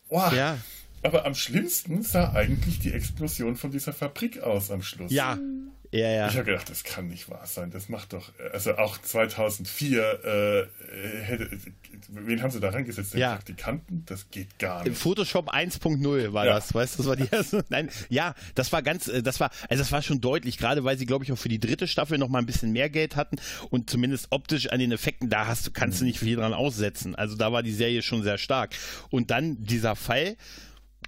[0.08, 0.32] Wow.
[0.34, 0.60] Ja.
[1.02, 5.12] Aber am schlimmsten sah eigentlich die Explosion von dieser Fabrik aus am Schluss.
[5.12, 5.40] Ja,
[5.96, 6.28] ja, ja.
[6.28, 7.72] Ich habe gedacht, das kann nicht wahr sein.
[7.72, 11.50] Das macht doch, also auch 2004, äh, hätte,
[12.10, 13.14] wen haben sie da reingesetzt?
[13.14, 13.34] Den ja.
[13.34, 14.04] Praktikanten?
[14.06, 14.98] Das geht gar nicht.
[14.98, 16.56] Photoshop 1.0 war ja.
[16.56, 17.66] das, weißt du, das war die erste.
[17.70, 20.98] Nein, ja, das war ganz, äh, das war, also das war schon deutlich, gerade weil
[20.98, 23.38] sie, glaube ich, auch für die dritte Staffel noch mal ein bisschen mehr Geld hatten
[23.70, 27.16] und zumindest optisch an den Effekten, da hast kannst du nicht viel dran aussetzen.
[27.16, 28.76] Also da war die Serie schon sehr stark.
[29.10, 30.36] Und dann dieser Fall,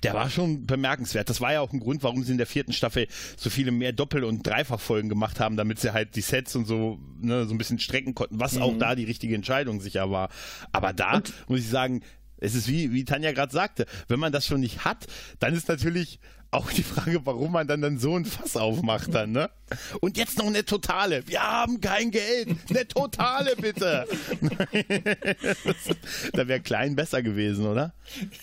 [0.03, 1.29] der war schon bemerkenswert.
[1.29, 3.93] Das war ja auch ein Grund, warum sie in der vierten Staffel so viele mehr
[3.93, 7.57] Doppel- und Dreifachfolgen gemacht haben, damit sie halt die Sets und so, ne, so ein
[7.57, 8.61] bisschen strecken konnten, was mhm.
[8.61, 10.29] auch da die richtige Entscheidung sicher war.
[10.71, 12.01] Aber da und muss ich sagen,
[12.39, 15.07] es ist wie, wie Tanja gerade sagte, wenn man das schon nicht hat,
[15.39, 16.19] dann ist natürlich
[16.51, 19.49] auch die Frage, warum man dann, dann so ein Fass aufmacht dann, ne?
[19.99, 21.27] Und jetzt noch eine totale.
[21.27, 22.49] Wir haben kein Geld.
[22.69, 24.07] Eine totale, bitte.
[26.33, 27.93] da wäre klein besser gewesen, oder?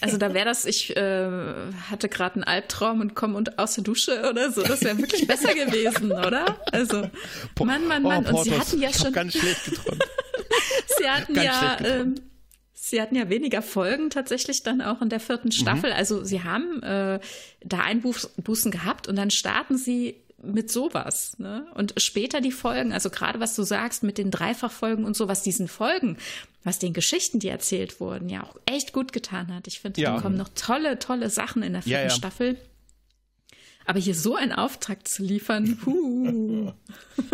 [0.02, 1.30] Also da wäre das, ich äh,
[1.90, 4.62] hatte gerade einen Albtraum und komme aus der Dusche oder so.
[4.62, 6.58] Das wäre wirklich besser gewesen, oder?
[6.72, 7.08] Also,
[7.58, 8.26] Mann, Mann, Mann.
[8.26, 9.12] Oh, und sie hatten ja schon.
[9.12, 10.04] ganz schlecht geträumt.
[10.98, 12.04] sie hatten ganz ja.
[12.86, 15.52] Sie hatten ja weniger Folgen tatsächlich dann auch in der vierten mhm.
[15.52, 15.88] Staffel.
[15.88, 15.96] Mhm.
[15.96, 17.18] Also sie haben äh,
[17.64, 21.38] da Einbußen gehabt und dann starten sie mit sowas.
[21.38, 21.66] Ne?
[21.74, 25.42] Und später die Folgen, also gerade was du sagst mit den Dreifachfolgen und so, was
[25.42, 26.18] diesen Folgen,
[26.62, 29.66] was den Geschichten, die erzählt wurden, ja auch echt gut getan hat.
[29.66, 30.16] Ich finde, ja.
[30.16, 32.10] da kommen noch tolle, tolle Sachen in der vierten ja, ja.
[32.10, 32.58] Staffel.
[33.86, 36.72] Aber hier so einen Auftrag zu liefern, huh.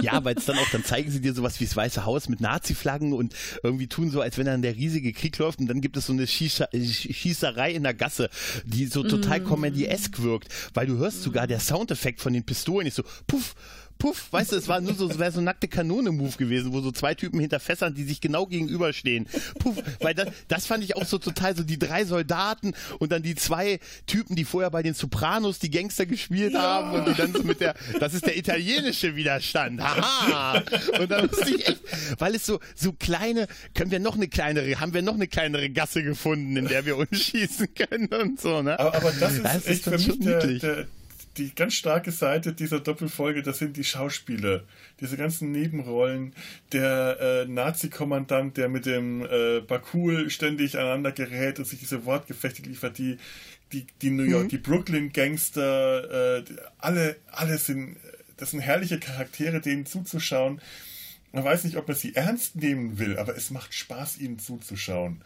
[0.03, 2.41] Ja, weil es dann auch, dann zeigen sie dir sowas wie das Weiße Haus mit
[2.41, 5.97] Nazi-Flaggen und irgendwie tun so, als wenn dann der riesige Krieg läuft und dann gibt
[5.97, 8.31] es so eine Schießer Schießerei in der Gasse,
[8.65, 9.45] die so total mm.
[9.45, 13.55] comedy-esque wirkt, weil du hörst sogar der Soundeffekt von den Pistolen ist so, puff,
[14.01, 16.81] puff, weißt du, es war nur so, es wäre so ein nackte Kanone-Move gewesen, wo
[16.81, 19.27] so zwei Typen hinter Fässern, die sich genau gegenüberstehen.
[19.59, 23.23] Puff, weil das, das fand ich auch so total so die drei Soldaten und dann
[23.23, 26.63] die zwei Typen, die vorher bei den Sopranos die Gangster gespielt ja.
[26.63, 29.81] haben und die dann so mit der, das ist der italienische Widerstand.
[29.83, 30.63] Haha!
[30.99, 31.83] Und dann musste ich echt,
[32.19, 35.69] weil es so, so kleine, können wir noch eine kleinere, haben wir noch eine kleinere
[35.69, 38.81] Gasse gefunden, in der wir uns schießen können und so, ne?
[38.81, 40.87] Aber, aber das ist, das ist echt für mich der, der,
[41.41, 44.65] die ganz starke Seite dieser Doppelfolge, das sind die Schauspieler.
[45.01, 46.35] Diese ganzen Nebenrollen.
[46.73, 52.63] Der äh, Nazi-Kommandant, der mit dem äh, Bakul ständig aneinander gerät und sich diese Wortgefechte
[52.63, 53.17] liefert, die,
[53.73, 54.49] die, die New York, mhm.
[54.49, 56.45] die Brooklyn-Gangster, äh,
[56.79, 57.97] alle, alle sind,
[58.37, 60.61] das sind herrliche Charaktere, denen zuzuschauen.
[61.33, 65.23] Man weiß nicht, ob man sie ernst nehmen will, aber es macht Spaß, ihnen zuzuschauen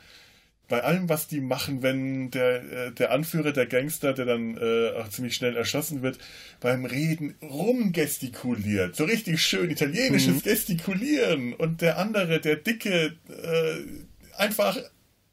[0.68, 4.92] bei allem, was die machen, wenn der, äh, der Anführer der Gangster, der dann äh,
[4.98, 6.18] auch ziemlich schnell erschossen wird,
[6.60, 8.96] beim Reden rumgestikuliert.
[8.96, 10.42] So richtig schön italienisches mhm.
[10.42, 11.52] Gestikulieren.
[11.52, 14.78] Und der andere, der Dicke, äh, einfach,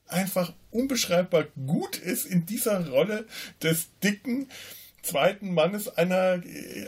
[0.07, 3.25] einfach unbeschreibbar gut ist in dieser Rolle
[3.61, 4.47] des dicken
[5.01, 6.41] zweiten Mannes einer,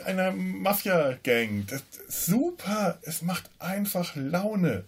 [0.05, 1.65] einer Mafia-Gang.
[2.07, 4.83] Super, es macht einfach Laune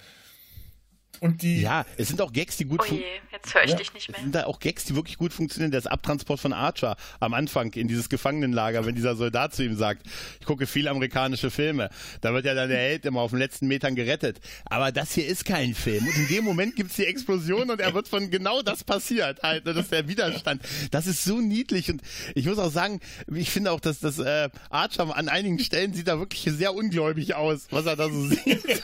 [1.20, 1.62] Und die.
[1.62, 3.78] Ja, es sind auch Gags, die gut Oh je, jetzt höre ich Ja.
[3.78, 4.22] dich nicht Es mehr.
[4.22, 5.72] sind da auch Gags, die wirklich gut funktionieren.
[5.72, 10.04] Das Abtransport von Archer am Anfang in dieses Gefangenenlager, wenn dieser Soldat zu ihm sagt,
[10.40, 11.90] ich gucke viele amerikanische Filme.
[12.22, 14.40] Da wird ja dann der Held immer auf den letzten Metern gerettet.
[14.66, 16.06] Aber das hier ist kein Film.
[16.08, 19.42] Und in dem Moment gibt's die Explosion und er wird von genau das passiert.
[19.44, 20.62] Halt, das ist der Widerstand.
[20.92, 21.90] Das ist so niedlich.
[21.90, 22.02] Und
[22.36, 23.00] ich muss auch sagen,
[23.34, 27.36] ich finde auch, dass das äh, Archer an einigen Stellen sieht da wirklich sehr ungläubig
[27.36, 28.64] aus, was er da so sieht.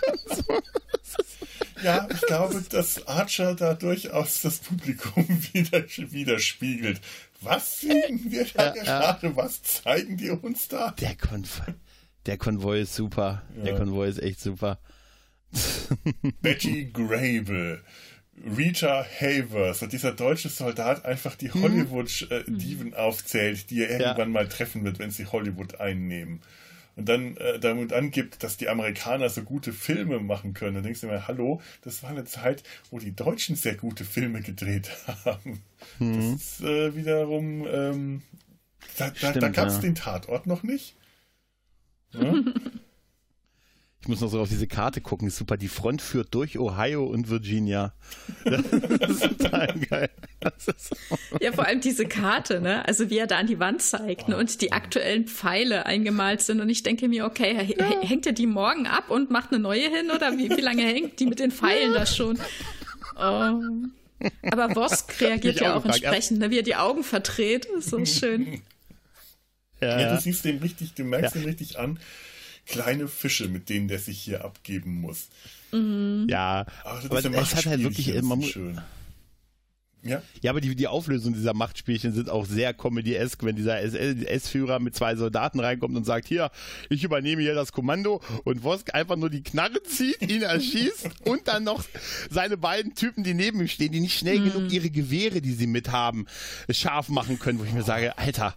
[1.83, 7.01] Ja, ich glaube, dass Archer da durchaus das Publikum wieder, widerspiegelt.
[7.41, 8.83] Was sehen wir da Ja, ja.
[9.11, 9.35] gerade?
[9.35, 10.91] Was zeigen die uns da?
[10.99, 11.73] Der Konvoi,
[12.25, 13.41] der Konvoi ist super.
[13.55, 13.77] Der Ja.
[13.79, 14.79] Konvoi ist echt super.
[16.41, 17.81] Betty Grable,
[18.57, 24.83] Rita Havers und dieser deutsche Soldat einfach die Hollywood-Diven aufzählt, die er irgendwann mal treffen
[24.83, 26.41] wird, wenn sie Hollywood einnehmen.
[26.95, 30.75] Und dann äh, damit angibt, dass die Amerikaner so gute Filme machen können.
[30.75, 34.41] Dann denkst du mir, hallo, das war eine Zeit, wo die Deutschen sehr gute Filme
[34.41, 34.89] gedreht
[35.25, 35.61] haben.
[35.99, 38.21] Das ist äh, wiederum, ähm,
[38.97, 39.81] da, da, da gab es ja.
[39.81, 40.95] den Tatort noch nicht.
[42.13, 42.33] Ja?
[44.03, 45.57] Ich muss noch so auf diese Karte gucken, ist super.
[45.57, 47.93] Die Front führt durch Ohio und Virginia.
[48.43, 50.09] Das ist total geil.
[50.39, 50.95] Das ist
[51.39, 52.83] Ja, vor allem diese Karte, ne?
[52.87, 54.37] Also wie er da an die Wand zeigt ne?
[54.37, 56.61] und die aktuellen Pfeile eingemalt sind.
[56.61, 57.53] Und ich denke mir, okay,
[58.01, 61.19] hängt er die morgen ab und macht eine neue hin oder wie, wie lange hängt
[61.19, 62.39] die mit den Pfeilen da schon?
[63.17, 63.59] Oh.
[64.51, 66.03] Aber Wosk reagiert ja auch gefragt.
[66.03, 66.49] entsprechend, ne?
[66.49, 67.65] wie er die Augen verdreht.
[67.65, 68.61] Ist so schön.
[69.79, 71.41] ja, Ja, du siehst dem richtig, du merkst Ja.
[71.41, 71.99] ihm richtig an,
[72.65, 75.29] kleine Fische, mit denen der sich hier abgeben muss.
[76.27, 76.65] ja.
[76.83, 78.81] Ach, aber es hat halt wirklich, muss, schön.
[80.03, 84.79] Ja, ja, aber die, die Auflösung dieser Machtspielchen sind auch sehr comedy-esque, wenn dieser SS-Führer
[84.79, 86.49] mit zwei Soldaten reinkommt und sagt, hier,
[86.89, 91.47] ich übernehme hier das Kommando und Wosk einfach nur die Knarre zieht, ihn erschießt und
[91.47, 91.83] dann noch
[92.31, 95.67] seine beiden Typen, die neben ihm stehen, die nicht schnell genug ihre Gewehre, die sie
[95.67, 96.25] mit haben,
[96.71, 98.55] scharf machen können, wo ich mir sage, Alter,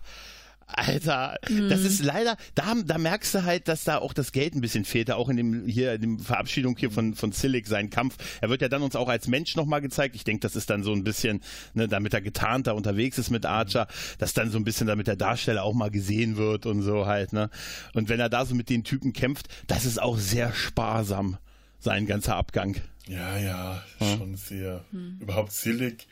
[0.67, 1.37] Alter,
[1.69, 4.85] das ist leider, da, da merkst du halt, dass da auch das Geld ein bisschen
[4.85, 8.17] fehlte, auch in dem hier, in dem Verabschiedung hier von, von Silic, sein Kampf.
[8.41, 10.17] Er wird ja dann uns auch als Mensch nochmal gezeigt.
[10.17, 11.43] Ich denke, das ist dann so ein bisschen,
[11.75, 13.87] ne, damit er getarnt da unterwegs ist mit Archer,
[14.19, 17.33] dass dann so ein bisschen, damit der Darsteller auch mal gesehen wird und so halt,
[17.33, 17.51] ne.
[17.93, 21.39] Und wenn er da so mit den Typen kämpft, das ist auch sehr sparsam,
[21.79, 22.77] sein ganzer Abgang.
[23.07, 24.85] ja, ja, schon sehr.
[25.21, 26.07] Überhaupt Silic.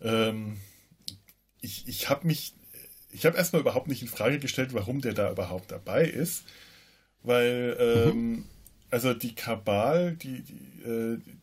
[0.00, 0.58] Ähm,
[1.60, 2.54] ich ich habe mich,
[3.14, 6.44] ich habe erstmal überhaupt nicht in Frage gestellt, warum der da überhaupt dabei ist,
[7.22, 8.44] weil ähm,
[8.90, 11.38] also die Kabal, die, die, äh, die,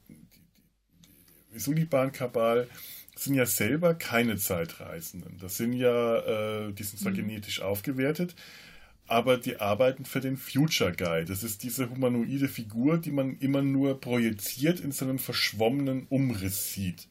[1.53, 2.67] die Suliban-Kabal
[3.15, 5.37] sind ja selber keine Zeitreisenden.
[5.39, 8.35] Das sind ja, äh, die sind zwar genetisch aufgewertet,
[9.07, 11.23] aber die arbeiten für den Future Guy.
[11.23, 16.73] Das ist diese humanoide Figur, die man immer nur projiziert in so einem verschwommenen Umriss
[16.73, 17.07] sieht.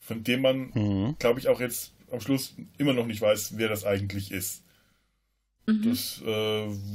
[0.00, 0.72] Von dem man,
[1.18, 4.62] glaube ich, auch jetzt am Schluss immer noch nicht weiß, wer das eigentlich ist.
[5.66, 6.26] Das äh,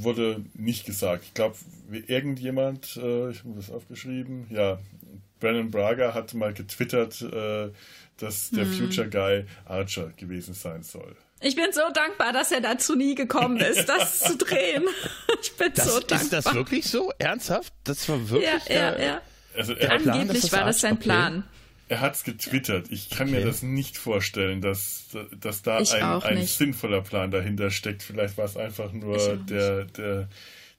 [0.02, 1.22] wurde nicht gesagt.
[1.24, 1.54] Ich glaube,
[2.08, 4.80] irgendjemand, äh, ich habe das aufgeschrieben, ja,
[5.38, 7.70] Brandon Braga hat mal getwittert, äh,
[8.16, 11.14] dass der Future Guy Archer gewesen sein soll.
[11.40, 14.82] Ich bin so dankbar, dass er dazu nie gekommen ist, das zu drehen.
[15.40, 16.22] Ich bin Das, so dankbar.
[16.22, 17.12] ist das wirklich so?
[17.18, 17.72] Ernsthaft?
[17.84, 19.20] Das war wirklich ja, ja, der, ja.
[19.56, 21.02] Also er, Plan, Angeblich das war das sein okay.
[21.04, 21.44] Plan.
[21.88, 22.90] Er hat es getwittert.
[22.90, 23.46] Ich kann mir Okay.
[23.46, 28.02] das nicht vorstellen, dass, dass da Ich ein, ein sinnvoller Plan dahinter steckt.
[28.02, 30.28] Vielleicht war es einfach nur der, der,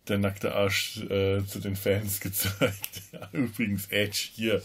[0.08, 3.02] der nackte Arsch äh, zu den Fans gezeigt.
[3.12, 4.62] Ja, übrigens, Edge hier.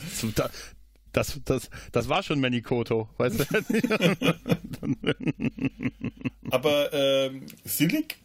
[1.12, 3.44] Das, das, das war schon Manikoto, weißt du?
[6.50, 8.16] Aber ähm, Silic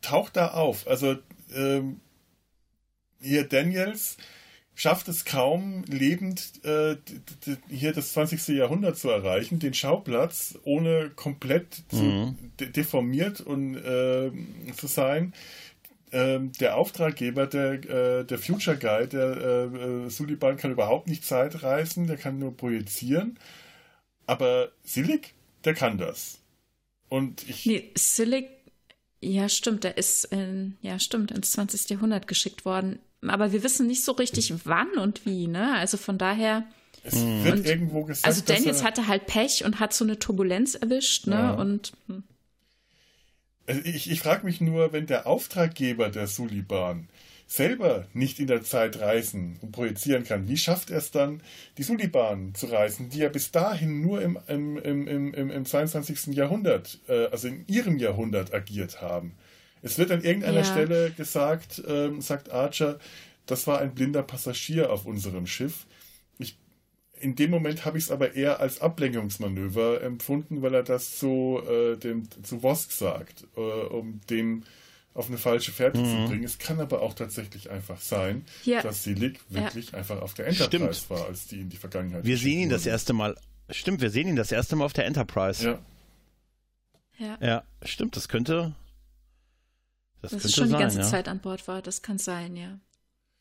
[0.00, 0.86] taucht da auf.
[0.88, 1.16] Also
[1.54, 2.00] ähm,
[3.20, 4.16] hier Daniels
[4.74, 6.96] schafft es kaum, lebend äh,
[7.68, 8.48] hier das 20.
[8.48, 14.32] Jahrhundert zu erreichen, den Schauplatz, ohne komplett zu, de deformiert und äh,
[14.76, 15.34] zu sein.
[16.10, 21.24] Ähm, der Auftraggeber, der, äh, der Future Guy, der äh, äh, Suliban kann überhaupt nicht
[21.24, 23.38] Zeitreisen, der kann nur projizieren.
[24.26, 26.38] Aber Silic, der kann das.
[27.08, 28.48] Und ich, Nee, Silic,
[29.20, 31.88] ja stimmt, der ist in, ja stimmt, ins 20.
[31.88, 32.98] Jahrhundert geschickt worden.
[33.26, 35.74] Aber wir wissen nicht so richtig wann und wie, ne?
[35.74, 36.64] Also von daher,
[37.04, 40.74] es wird Und- irgendwo gesagt, also Daniels hatte halt Pech und hat so eine Turbulenz
[40.74, 41.34] erwischt, ne?
[41.34, 41.52] Ja.
[41.52, 42.24] Und hm.
[43.66, 47.08] Also ich, ich frage mich nur, wenn der Auftraggeber der Suliban
[47.46, 51.42] selber nicht in der Zeit reisen und projizieren kann, wie schafft er es dann,
[51.78, 55.64] die Suliban zu reisen, die ja bis dahin nur im, im, im, im, im, im
[55.64, 56.28] 22.
[56.34, 59.32] Jahrhundert, äh, also in ihrem Jahrhundert agiert haben?
[59.82, 60.64] Es wird an irgendeiner Ja.
[60.64, 62.98] Stelle gesagt, ähm, sagt Archer,
[63.46, 65.86] das war ein blinder Passagier auf unserem Schiff.
[66.38, 66.56] Ich
[67.20, 71.60] in dem Moment habe ich es aber eher als Ablenkungsmanöver empfunden, weil er das zu,
[71.68, 74.64] äh, dem, zu Vosk sagt, äh, um dem
[75.14, 76.04] auf eine falsche Fährte mhm.
[76.04, 76.44] zu bringen.
[76.44, 78.82] Es kann aber auch tatsächlich einfach sein, ja.
[78.82, 79.98] dass Silik wirklich ja.
[79.98, 81.10] einfach auf der Enterprise Stimmt.
[81.10, 83.36] war, als die in die Vergangenheit Wir sehen ihn das erste Mal.
[83.70, 85.64] Stimmt, wir sehen ihn das erste Mal auf der Enterprise.
[85.64, 85.78] Ja.
[87.18, 88.74] Ja, ja stimmt, das könnte.
[90.22, 91.04] Das, das könnte schon sein, die ganze ja.
[91.04, 92.78] Zeit an Bord war, das kann sein, ja.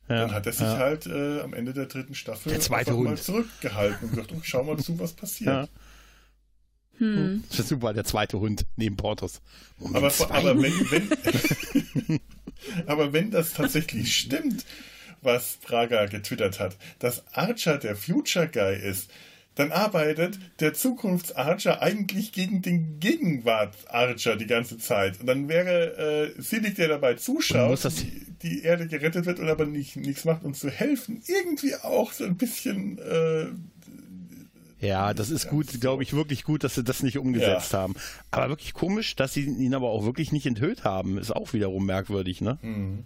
[0.09, 0.77] Ja, dann hat er sich ja.
[0.77, 3.05] halt äh, am Ende der dritten Staffel der zweite Hund.
[3.05, 5.69] mal zurückgehalten und gesagt, oh, schau mal zu, was passiert.
[6.97, 7.43] Hm.
[7.49, 9.41] Das ist super, der zweite Hund neben Portos.
[9.93, 12.19] aber, aber, wenn, wenn,
[12.87, 14.65] aber wenn das tatsächlich stimmt,
[15.21, 19.09] was Praga getwittert hat, dass Archer der Future Guy ist,
[19.61, 25.19] dann arbeitet der Zukunfts-Archer eigentlich gegen den Gegenwart-Archer die ganze Zeit.
[25.19, 29.67] Und dann wäre äh, Silik, der dabei zuschaut, die, die, Erde gerettet wird und aber
[29.67, 33.47] nicht, nichts macht, uns zu helfen, irgendwie auch so ein bisschen äh,
[34.79, 37.79] ja, das ist gut, glaube ich, wirklich gut, dass sie das nicht umgesetzt ja.
[37.79, 37.93] haben.
[38.31, 41.85] Aber wirklich komisch, dass sie ihn aber auch wirklich nicht enthüllt haben, ist auch wiederum
[41.85, 42.57] merkwürdig, ne?
[42.63, 43.05] Mhm.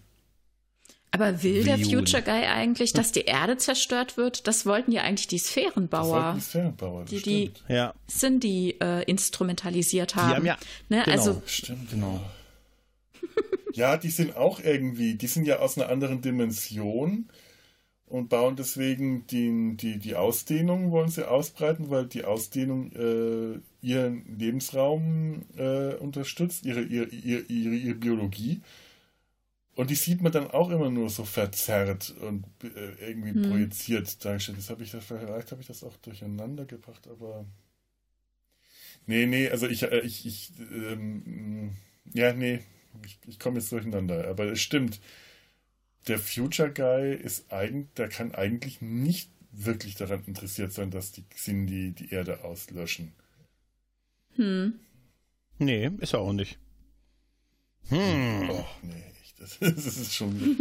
[1.15, 4.47] Aber will der Future Guy eigentlich, dass die Erde zerstört wird?
[4.47, 6.33] Das wollten ja eigentlich die Sphärenbauer.
[6.35, 7.93] die Sphärenbauer, die die ja.
[8.09, 10.29] Cindy äh, instrumentalisiert haben.
[10.29, 10.57] Die haben ja,
[10.89, 11.03] ne?
[11.05, 11.17] genau.
[11.17, 12.19] Also, Stimmt, genau.
[13.73, 17.29] ja, die sind auch irgendwie, die sind ja aus einer anderen Dimension
[18.07, 24.37] und bauen deswegen die, die, die Ausdehnung, wollen sie ausbreiten, weil die Ausdehnung äh, ihren
[24.37, 28.59] Lebensraum äh, unterstützt, ihre, ihre, ihre, ihre, ihre Biologie.
[29.75, 33.49] Und die sieht man dann auch immer nur so verzerrt und äh, irgendwie hm.
[33.49, 34.57] projiziert dargestellt.
[34.57, 37.45] Das habe ich vielleicht habe ich das auch durcheinander gebracht, aber
[39.05, 41.75] nee, nee, also ich, äh, ich, ich ähm,
[42.13, 42.61] ja, nee,
[43.05, 44.27] ich, ich komme jetzt durcheinander.
[44.29, 45.01] Aber es stimmt
[46.07, 51.23] der Future Guy ist eigentlich, der kann eigentlich nicht wirklich daran interessiert sein, dass die
[51.23, 53.13] Xindi die Erde auslöschen.
[54.35, 54.79] Hm.
[55.57, 56.59] Nee, ist er auch nicht.
[57.89, 58.49] Hm.
[58.49, 59.03] Oh, nee,
[59.39, 60.57] das, das ist schon.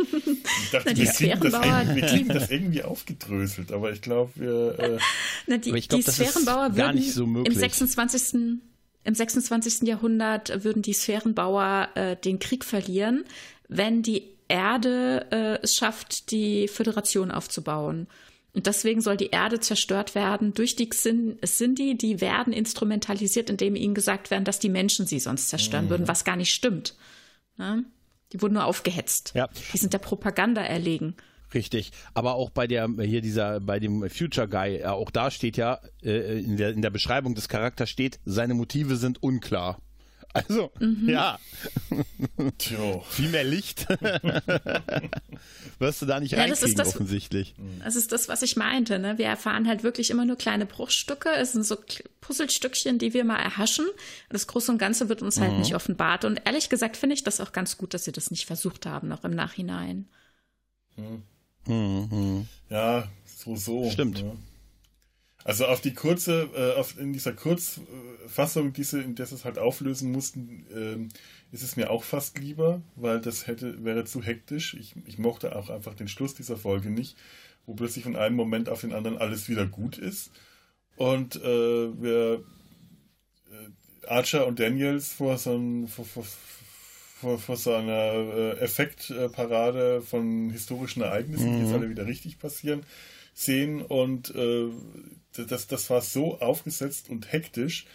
[0.62, 4.78] Ich dachte, wir, kriegen das, irgendwie, wir kriegen das irgendwie aufgedröselt, aber ich glaube, wir.
[4.78, 4.98] Äh,
[5.46, 8.60] Na, die, glaub, die Sphärenbauer würden so im 26.
[9.06, 9.82] Im 26.
[9.86, 13.24] Jahrhundert würden die Sphärenbauer äh, den Krieg verlieren,
[13.68, 18.06] wenn die Erde äh, es schafft, die Föderation aufzubauen.
[18.54, 23.94] Und deswegen soll die Erde zerstört werden durch die Sindhi, die werden instrumentalisiert, indem ihnen
[23.94, 25.90] gesagt werden, dass die Menschen sie sonst zerstören mhm.
[25.90, 26.94] würden, was gar nicht stimmt.
[27.58, 27.80] Ja?
[28.34, 29.32] Die wurden nur aufgehetzt.
[29.34, 29.48] Ja.
[29.72, 31.14] Die sind der Propaganda erlegen.
[31.54, 35.56] Richtig, aber auch bei der hier dieser bei dem Future Guy, äh, auch da steht
[35.56, 39.78] ja äh, in der in der Beschreibung des Charakters steht, seine Motive sind unklar.
[40.34, 41.08] Also, mhm.
[41.08, 41.38] ja.
[42.58, 43.04] Tjo.
[43.08, 43.86] Viel mehr Licht
[45.78, 47.54] wirst du da nicht ja, reinkriegen, das das, offensichtlich.
[47.84, 48.98] Das ist das, was ich meinte.
[48.98, 49.16] Ne?
[49.16, 51.30] Wir erfahren halt wirklich immer nur kleine Bruchstücke.
[51.30, 51.76] Es sind so
[52.20, 53.86] Puzzlestückchen, die wir mal erhaschen.
[54.28, 55.60] Das Große und Ganze wird uns halt mhm.
[55.60, 56.24] nicht offenbart.
[56.24, 59.06] Und ehrlich gesagt finde ich das auch ganz gut, dass sie das nicht versucht haben,
[59.06, 60.08] noch im Nachhinein.
[60.96, 61.22] Mhm.
[61.66, 62.48] Mhm.
[62.70, 63.88] Ja, so, so.
[63.88, 64.18] Stimmt.
[64.18, 64.32] Ja.
[65.44, 69.58] Also auf die kurze, äh, auf, in dieser Kurzfassung, diese, in der sie es halt
[69.58, 71.08] auflösen mussten, ähm,
[71.52, 74.72] ist es mir auch fast lieber, weil das hätte, wäre zu hektisch.
[74.72, 77.16] Ich, ich mochte auch einfach den Schluss dieser Folge nicht,
[77.66, 80.30] wo plötzlich von einem Moment auf den anderen alles wieder gut ist.
[80.96, 82.42] Und äh, wir
[83.50, 86.24] äh, Archer und Daniels vor so, ein, vor, vor,
[87.20, 91.56] vor, vor so einer äh, Effektparade von historischen Ereignissen, mhm.
[91.56, 92.82] die jetzt alle wieder richtig passieren,
[93.34, 94.68] sehen und äh,
[95.32, 97.86] das, das war so aufgesetzt und hektisch,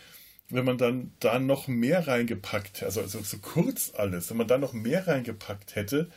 [0.49, 4.57] wenn man dann da noch mehr reingepackt, also, also so kurz alles, wenn man da
[4.57, 6.09] noch mehr reingepackt hätte,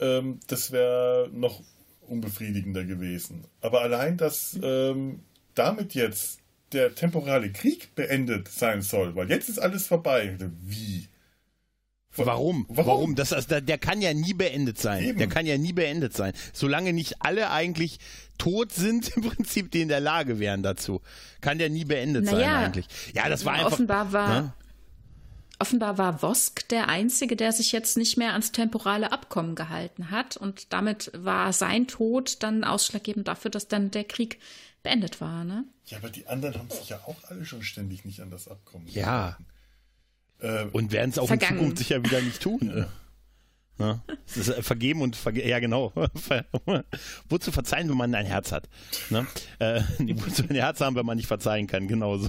[0.00, 1.62] ähm, das wäre noch
[2.00, 3.44] unbefriedigender gewesen.
[3.60, 5.20] Aber allein, dass ähm,
[5.54, 6.40] damit jetzt
[6.72, 10.36] der temporale Krieg beendet sein soll, weil jetzt ist alles vorbei.
[10.62, 11.08] Wie?
[12.16, 12.66] Warum?
[12.68, 12.86] Warum?
[12.86, 13.14] Warum?
[13.14, 15.04] Das, also, der kann ja nie beendet sein.
[15.04, 15.18] Eben.
[15.18, 16.32] Der kann ja nie beendet sein.
[16.52, 17.98] Solange nicht alle eigentlich
[18.38, 21.00] tot sind, im Prinzip, die in der Lage wären dazu,
[21.40, 22.86] kann der nie beendet naja, sein eigentlich.
[23.14, 23.72] Ja, das war einfach.
[23.72, 24.42] Offenbar war.
[24.42, 24.52] Ne?
[25.60, 30.36] Offenbar war Vosk der Einzige, der sich jetzt nicht mehr ans temporale Abkommen gehalten hat.
[30.36, 34.38] Und damit war sein Tod dann ausschlaggebend dafür, dass dann der Krieg
[34.84, 35.42] beendet war.
[35.42, 35.64] Ne?
[35.86, 38.86] Ja, aber die anderen haben sich ja auch alle schon ständig nicht an das Abkommen
[38.86, 39.02] ja.
[39.02, 39.46] gehalten.
[39.48, 39.57] Ja.
[40.40, 41.52] Äh, und werden es auch Vergangen.
[41.52, 42.86] in Zukunft sicher wieder nicht tun.
[43.78, 45.92] Das ist äh, vergeben und verge ja genau.
[47.28, 48.68] wozu verzeihen, wenn man ein Herz hat?
[49.08, 49.24] Ne?
[49.60, 51.86] Äh, wozu ein Herz haben, wenn man nicht verzeihen kann?
[51.86, 52.28] Genau so.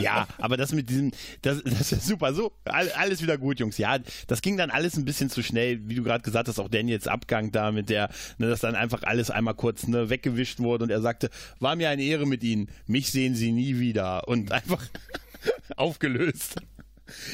[0.00, 1.12] Ja, aber das mit diesem,
[1.42, 2.32] das, das ist super.
[2.32, 3.76] So, alles wieder gut, Jungs.
[3.76, 6.68] Ja, das ging dann alles ein bisschen zu schnell, wie du gerade gesagt hast, auch
[6.68, 10.84] Daniels Abgang da mit der, ne, dass dann einfach alles einmal kurz ne, weggewischt wurde
[10.84, 11.28] und er sagte,
[11.58, 12.70] war mir eine Ehre mit Ihnen.
[12.86, 14.82] Mich sehen Sie nie wieder und einfach
[15.76, 16.56] aufgelöst.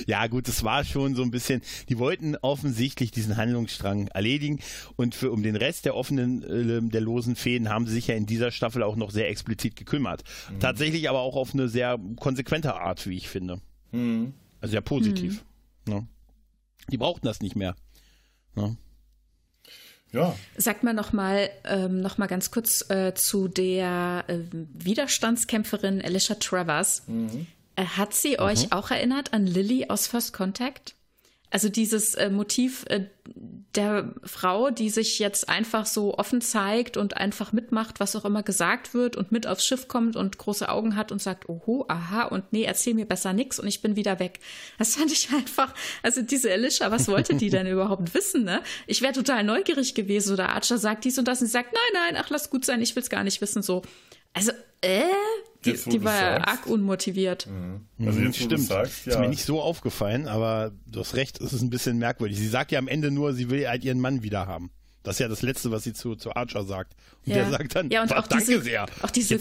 [0.06, 4.60] Ja, gut, es war schon so ein bisschen, die wollten offensichtlich diesen Handlungsstrang erledigen
[4.96, 8.14] und für, um den Rest der offenen, äh, der losen Fäden haben sie sich ja
[8.14, 10.24] in dieser Staffel auch noch sehr explizit gekümmert.
[10.50, 10.60] Mhm.
[10.60, 13.60] Tatsächlich aber auch auf eine sehr konsequente Art, wie ich finde.
[13.92, 14.34] Mhm.
[14.60, 15.44] Also sehr positiv.
[15.86, 15.94] Mhm.
[15.94, 16.06] Ne?
[16.90, 17.74] Die brauchten das nicht mehr.
[18.54, 18.76] Ne?
[20.12, 20.34] Ja.
[20.56, 26.36] Sagt mal noch mal, ähm, noch mal ganz kurz äh, zu der äh, Widerstandskämpferin Alicia
[26.36, 27.02] Travers.
[27.06, 27.46] Mhm.
[27.76, 28.40] Äh, hat sie mhm.
[28.40, 30.94] euch auch erinnert an Lily aus First Contact?
[31.48, 33.06] Also dieses äh, Motiv äh,
[33.76, 38.42] der Frau, die sich jetzt einfach so offen zeigt und einfach mitmacht, was auch immer
[38.42, 42.24] gesagt wird und mit aufs Schiff kommt und große Augen hat und sagt, oho, aha
[42.24, 44.40] und nee, erzähl mir besser nix und ich bin wieder weg.
[44.78, 45.72] Das fand ich einfach,
[46.02, 48.60] also diese Alicia, was wollte die denn überhaupt wissen, ne?
[48.86, 52.02] Ich wäre total neugierig gewesen oder Archer sagt dies und das und sie sagt, nein,
[52.12, 53.82] nein, ach, lass gut sein, ich will's gar nicht wissen, so.
[54.36, 55.00] Also, äh,
[55.64, 57.46] die, jetzt, die war ja arg unmotiviert.
[57.46, 58.06] Mhm.
[58.06, 58.66] Also jetzt, Stimmt.
[58.66, 59.12] Sagst, ja.
[59.12, 62.38] Ist mir nicht so aufgefallen, aber du hast recht, es ist ein bisschen merkwürdig.
[62.38, 64.70] Sie sagt ja am Ende nur, sie will halt ihren Mann wieder haben.
[65.02, 66.94] Das ist ja das Letzte, was sie zu, zu Archer sagt.
[67.26, 67.42] Und ja.
[67.42, 68.86] der sagt dann, ja, und auch danke diese, sehr.
[69.02, 69.40] Auch diese,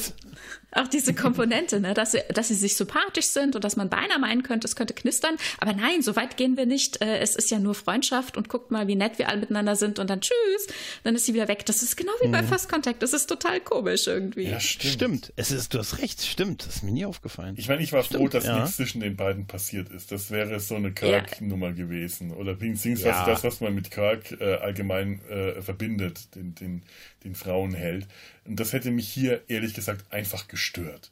[0.71, 4.19] auch diese Komponente, ne, dass, sie, dass sie sich sympathisch sind und dass man beinahe
[4.19, 5.35] meinen könnte, es könnte knistern.
[5.59, 7.01] Aber nein, so weit gehen wir nicht.
[7.01, 9.99] Äh, es ist ja nur Freundschaft und guckt mal, wie nett wir alle miteinander sind
[9.99, 10.67] und dann tschüss,
[11.03, 11.65] dann ist sie wieder weg.
[11.65, 12.47] Das ist genau wie bei mhm.
[12.47, 13.01] Fast Contact.
[13.03, 14.49] Das ist total komisch irgendwie.
[14.49, 14.93] Ja, stimmt.
[14.93, 15.33] stimmt.
[15.35, 16.65] Es ist, du hast recht, stimmt.
[16.65, 17.55] Das ist mir nie aufgefallen.
[17.57, 18.59] Ich meine, ich war stimmt, froh, dass ja.
[18.59, 20.11] nichts zwischen den beiden passiert ist.
[20.11, 21.73] Das wäre so eine Kirk-Nummer ja.
[21.73, 22.31] gewesen.
[22.31, 23.25] Oder beziehungsweise ja.
[23.25, 26.81] das, was man mit Kirk äh, allgemein äh, verbindet, den, den,
[27.23, 27.74] den Frauenheld.
[28.45, 31.11] Und das hätte mich hier ehrlich gesagt einfach gestört.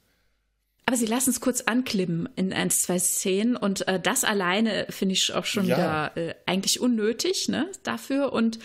[0.85, 5.13] Aber sie lassen es kurz anklimmen in ein, zwei Szenen und äh, das alleine finde
[5.13, 5.77] ich auch schon ja.
[5.77, 8.59] wieder äh, eigentlich unnötig, ne, dafür und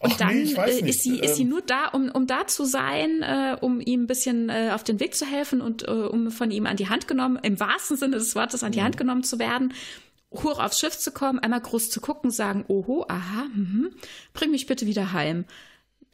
[0.00, 1.48] und Ach, dann nee, äh, ist, sie, ist sie ähm.
[1.48, 5.00] nur da, um, um da zu sein, äh, um ihm ein bisschen äh, auf den
[5.00, 8.16] Weg zu helfen und äh, um von ihm an die Hand genommen, im wahrsten Sinne
[8.16, 8.84] des Wortes an die mhm.
[8.84, 9.72] Hand genommen zu werden,
[10.30, 13.88] hoch aufs Schiff zu kommen, einmal groß zu gucken, sagen, oho, aha, mh,
[14.34, 15.46] bring mich bitte wieder heim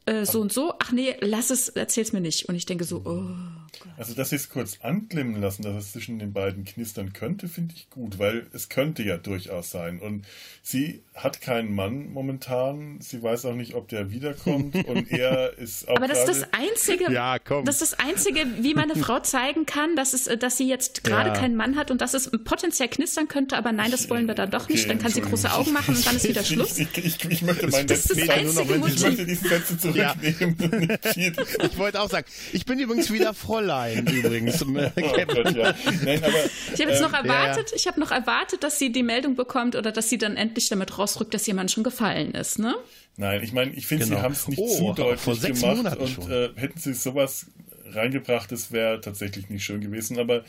[0.05, 2.49] äh, so und so, ach nee, lass es, erzähl's mir nicht.
[2.49, 3.60] Und ich denke so, oh.
[3.97, 7.75] Also, dass sie es kurz anklimmen lassen, dass es zwischen den beiden knistern könnte, finde
[7.75, 9.99] ich gut, weil es könnte ja durchaus sein.
[9.99, 10.25] Und
[10.63, 15.87] sie hat keinen Mann momentan, sie weiß auch nicht, ob der wiederkommt und er ist
[15.87, 15.97] auch.
[15.97, 17.65] Aber das ist das Einzige, ja, komm.
[17.65, 21.29] das ist das Einzige, wie meine Frau zeigen kann, dass, es, dass sie jetzt gerade
[21.29, 21.35] ja.
[21.35, 24.47] keinen Mann hat und dass es potenziell knistern könnte, aber nein, das wollen wir da
[24.47, 24.89] doch okay, nicht.
[24.89, 26.77] Dann kann sie große Augen machen und dann ist wieder Schluss.
[26.77, 28.23] Ich, ich, ich möchte meinen das, Motiv.
[28.23, 30.89] Ich möchte Sätze zurück zurücknehmen.
[31.15, 31.65] Ja.
[31.65, 34.61] ich wollte auch sagen, ich bin übrigens wieder Fräulein übrigens.
[34.63, 35.75] oh Gott, ja.
[36.03, 36.33] Nein, aber,
[36.73, 37.75] ich habe jetzt noch ähm, erwartet, ja.
[37.75, 40.97] ich habe noch erwartet, dass sie die Meldung bekommt oder dass sie dann endlich damit
[40.97, 42.75] rausrückt, dass jemand schon gefallen ist, ne?
[43.17, 44.17] Nein, ich meine, ich finde, genau.
[44.17, 46.93] sie haben es nicht oh, zu deutlich vor sechs gemacht Monaten und äh, hätten sie
[46.93, 47.47] sowas
[47.85, 50.17] reingebracht, das wäre tatsächlich nicht schön gewesen.
[50.17, 50.43] Aber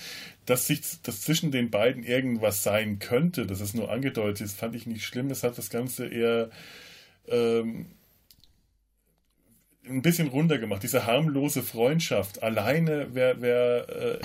[0.47, 4.77] dass sich, dass zwischen den beiden irgendwas sein könnte, dass es nur angedeutet ist, fand
[4.77, 5.31] ich nicht schlimm.
[5.31, 6.51] Es hat das Ganze eher
[7.29, 7.87] ähm,
[9.89, 10.83] ein bisschen runtergemacht.
[10.83, 14.19] Diese harmlose Freundschaft alleine wäre wär, äh,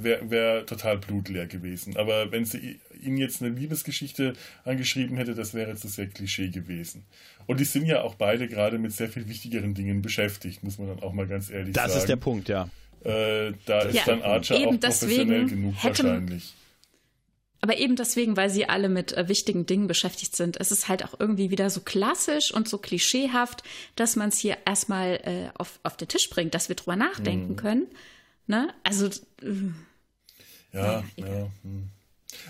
[0.00, 1.96] wär, wär total blutleer gewesen.
[1.96, 4.34] Aber wenn sie ihnen jetzt eine Liebesgeschichte
[4.64, 7.04] angeschrieben hätte, das wäre jetzt das sehr Klischee gewesen.
[7.46, 10.88] Und die sind ja auch beide gerade mit sehr viel wichtigeren Dingen beschäftigt, muss man
[10.88, 11.92] dann auch mal ganz ehrlich das sagen.
[11.92, 12.68] Das ist der Punkt, ja.
[13.04, 16.54] Äh, da ist ja, dann Archer auch professionell genug wahrscheinlich.
[17.60, 21.04] Aber eben deswegen, weil sie alle mit äh, wichtigen Dingen beschäftigt sind, ist es halt
[21.04, 23.62] auch irgendwie wieder so klassisch und so klischeehaft,
[23.96, 27.52] dass man es hier erstmal äh, auf, auf den Tisch bringt, dass wir drüber nachdenken
[27.52, 27.56] mhm.
[27.56, 27.86] können.
[28.46, 28.68] Ne?
[28.82, 29.06] Also.
[29.06, 29.72] Äh,
[30.72, 31.50] ja, ja.
[31.62, 31.90] Hm.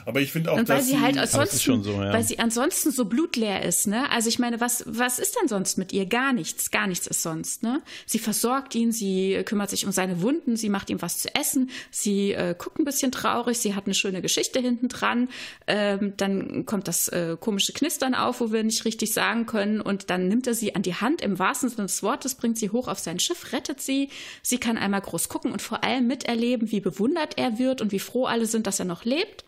[0.07, 2.13] Aber ich finde auch, und weil dass sie, halt ansonsten, so, ja.
[2.13, 4.11] weil sie ansonsten so blutleer ist, ne?
[4.11, 6.07] Also ich meine, was was ist denn sonst mit ihr?
[6.07, 7.83] Gar nichts, gar nichts ist sonst, ne?
[8.07, 11.71] Sie versorgt ihn, sie kümmert sich um seine Wunden, sie macht ihm was zu essen,
[11.91, 15.29] sie äh, guckt ein bisschen traurig, sie hat eine schöne Geschichte hinten dran.
[15.67, 20.11] Ähm, dann kommt das äh, komische Knistern auf, wo wir nicht richtig sagen können, und
[20.11, 22.89] dann nimmt er sie an die Hand im wahrsten Sinne des Wortes, bringt sie hoch
[22.89, 24.11] auf sein Schiff, rettet sie.
[24.43, 27.99] Sie kann einmal groß gucken und vor allem miterleben, wie bewundert er wird und wie
[27.99, 29.45] froh alle sind, dass er noch lebt.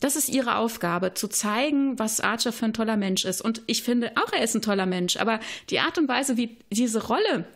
[0.00, 3.40] Das ist ihre Aufgabe, zu zeigen, was Archer für ein toller Mensch ist.
[3.40, 5.16] Und ich finde auch, er ist ein toller Mensch.
[5.16, 5.40] Aber
[5.70, 7.46] die Art und Weise, wie diese Rolle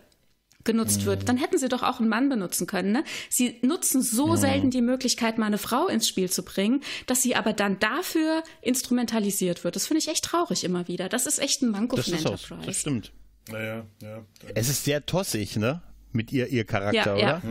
[0.65, 2.93] genutzt wird, dann hätten sie doch auch einen Mann benutzen können.
[2.93, 3.05] Ne?
[3.31, 7.37] Sie nutzen so selten die Möglichkeit, mal eine Frau ins Spiel zu bringen, dass sie
[7.37, 9.77] aber dann dafür instrumentalisiert wird.
[9.77, 11.09] Das finde ich echt traurig immer wieder.
[11.09, 12.67] Das ist echt ein Manko Das von ist auch, Enterprise.
[12.67, 13.13] das stimmt.
[13.51, 14.25] Naja, ja.
[14.55, 15.81] Es ist sehr tossig, ne?
[16.13, 17.37] Mit ihr, ihr Charakter, Ja, ja.
[17.39, 17.43] oder?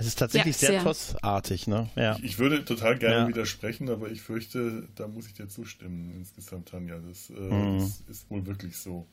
[0.00, 0.82] Es ist tatsächlich Ja, sehr, sehr.
[0.84, 1.90] tossartig, ne?
[1.96, 2.14] Ja.
[2.18, 3.28] Ich, ich würde total gerne Ja.
[3.28, 6.98] widersprechen, aber ich fürchte, da muss ich dir zustimmen insgesamt, Tanja.
[7.00, 7.78] Das, äh, Mhm.
[7.80, 9.08] das ist wohl wirklich so.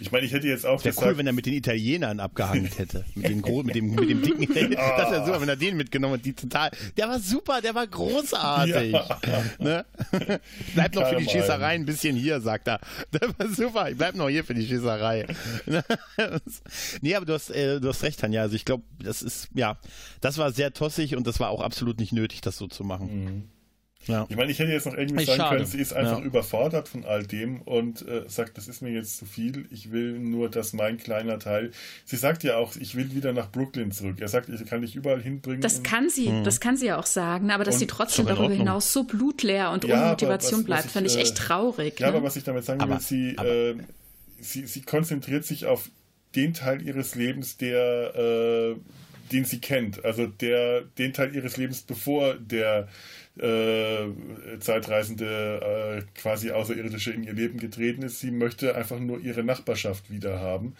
[0.00, 2.64] Ich meine, ich hätte jetzt auch Wäre gesagt, cool, wenn er mit den Italienern abgehangen
[2.64, 3.04] hätte.
[3.14, 4.40] Mit, den Gro mit, dem, mit dem dicken.
[4.80, 6.24] Das wäre super, wenn er den mitgenommen hat.
[6.24, 6.70] Die total.
[6.96, 8.96] Der war super, der war großartig.
[9.58, 9.84] Ne?
[10.74, 12.80] Bleib noch für die Schießerei ein bisschen hier, sagt er.
[13.12, 15.26] Der war super, ich bleib noch hier für die Schießerei.
[17.00, 18.42] nee, aber du hast, äh, du hast recht, Tanja.
[18.42, 19.78] Also ich glaube, das ist, ja,
[20.20, 23.50] das war sehr tossig und das war auch absolut nicht nötig, das so zu machen.
[24.06, 24.24] Ja.
[24.30, 25.56] Ich meine, ich hätte jetzt noch irgendwie sagen schade.
[25.56, 26.24] können, sie ist einfach Ja.
[26.24, 30.18] überfordert von all dem und äh, sagt, das ist mir jetzt zu viel, ich will
[30.18, 31.70] nur, dass mein kleiner Teil.
[32.06, 34.16] Sie sagt ja auch, ich will wieder nach Brooklyn zurück.
[34.20, 35.60] Er sagt, ich kann dich überall hinbringen.
[35.60, 38.44] Das kann sie, das kann sie ja auch sagen, aber dass Und sie trotzdem darüber
[38.44, 38.58] Ordnung.
[38.58, 41.36] hinaus so blutleer und Ja, ohne Motivation was- was bleibt, ich, finde ich äh, echt
[41.36, 42.00] traurig.
[42.00, 42.16] Ja, ne?
[42.16, 43.74] aber was ich damit sagen will, Aber- sie, aber- äh,
[44.40, 45.90] sie, sie konzentriert sich auf
[46.34, 48.76] den Teil ihres Lebens, der, äh,
[49.30, 50.04] den sie kennt.
[50.06, 52.88] Also der, den Teil ihres Lebens, bevor der
[53.40, 58.20] äh, Zeitreisende äh, quasi Außerirdische in ihr Leben getreten ist.
[58.20, 60.74] Sie möchte einfach nur ihre Nachbarschaft wieder haben.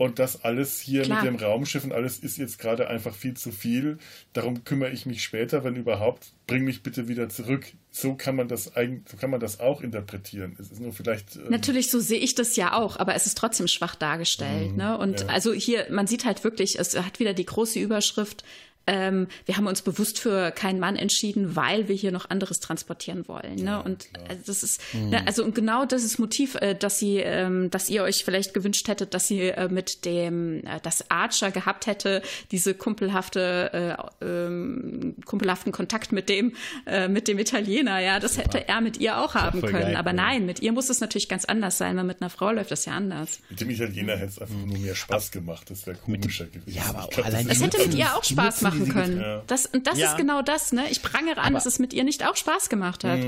[0.00, 1.22] Und das alles hier Klar.
[1.22, 3.98] mit dem Raumschiff und alles ist jetzt gerade einfach viel zu viel.
[4.32, 6.32] Darum kümmere ich mich später, wenn überhaupt.
[6.46, 7.66] Bring mich bitte wieder zurück.
[7.90, 10.56] So kann man das eigentlich, so kann man das auch interpretieren.
[10.58, 11.36] Es ist nur vielleicht.
[11.36, 14.74] ähm, Natürlich, so sehe ich das ja auch, aber es ist trotzdem schwach dargestellt.
[14.74, 14.96] ne?
[14.96, 15.26] Und ja.
[15.26, 18.42] also hier, man sieht halt wirklich, es hat wieder die große Überschrift.
[18.86, 23.28] Ähm, wir haben uns bewusst für keinen Mann entschieden, weil wir hier noch anderes transportieren
[23.28, 23.56] wollen.
[23.56, 23.82] Ne?
[23.82, 27.70] und also das ist, ne, also und genau das ist Motiv, äh, dass sie, ähm,
[27.70, 31.86] dass ihr euch vielleicht gewünscht hättet, dass sie äh, mit dem, äh, das Archer gehabt
[31.86, 36.54] hätte, diese kumpelhafte, äh, ähm, kumpelhaften Kontakt mit dem,
[36.86, 38.00] äh, mit dem Italiener.
[38.00, 39.72] Ja, das hätte er mit ihr auch haben können.
[39.72, 40.16] geil, aber ja.
[40.16, 42.86] nein, mit ihr muss es natürlich ganz anders sein, weil mit einer Frau läuft das
[42.86, 43.40] ja anders.
[43.50, 45.70] Mit dem Italiener hätte es einfach nur mehr Spaß gemacht.
[45.70, 46.76] Das wäre komischer gewesen.
[46.76, 49.20] Ja, aber Ich glaub, allein das hätte mit ihr auch Spaß nutzen machen können.
[49.20, 49.42] Ja.
[49.46, 50.10] Das, und das Ja.
[50.10, 50.84] ist genau das, ne?
[50.90, 53.18] Ich prangere an, Aber- dass es mit ihr nicht auch Spaß gemacht hat.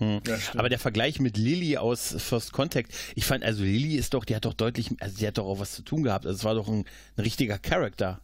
[0.00, 0.56] Ja, stimmt.
[0.56, 4.36] Aber der Vergleich mit Lilly aus First Contact, ich fand, also Lilly ist doch, die
[4.36, 6.24] hat doch deutlich, also die hat doch auch was zu tun gehabt.
[6.24, 6.84] Also es war doch ein,
[7.16, 8.20] ein richtiger Charakter,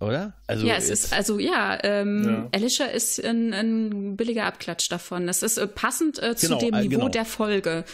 [0.00, 0.34] oder?
[0.48, 2.48] Also Ja, es ist, also ja, ähm, Ja.
[2.52, 5.28] Alicia ist ein, ein billiger Abklatsch davon.
[5.28, 7.08] Das ist äh, passend äh, zu Genau, dem äh, Niveau genau.
[7.08, 7.84] der Folge.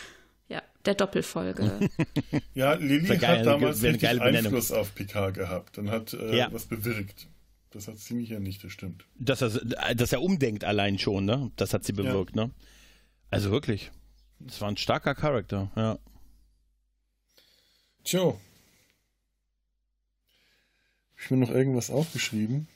[0.79, 1.91] Ja, der Doppelfolge.
[2.55, 4.21] Ja, Lilly Wär geil, hat damals eine richtig.
[4.21, 6.53] Einfluss auf Picard gehabt und hat äh, Ja.
[6.53, 7.29] was bewirkt.
[7.71, 9.05] Das hat sie nicht ja nicht, das stimmt.
[9.19, 9.51] dass er,
[9.95, 11.51] dass er umdenkt allein schon, ne?
[11.57, 12.51] Das hat sie bewirkt, ne?
[13.31, 13.91] Also wirklich.
[14.41, 15.99] Das war ein starker Charakter, ja.
[18.05, 18.21] Tja.
[18.29, 18.39] Hab
[21.25, 22.69] ich mir noch irgendwas aufgeschrieben?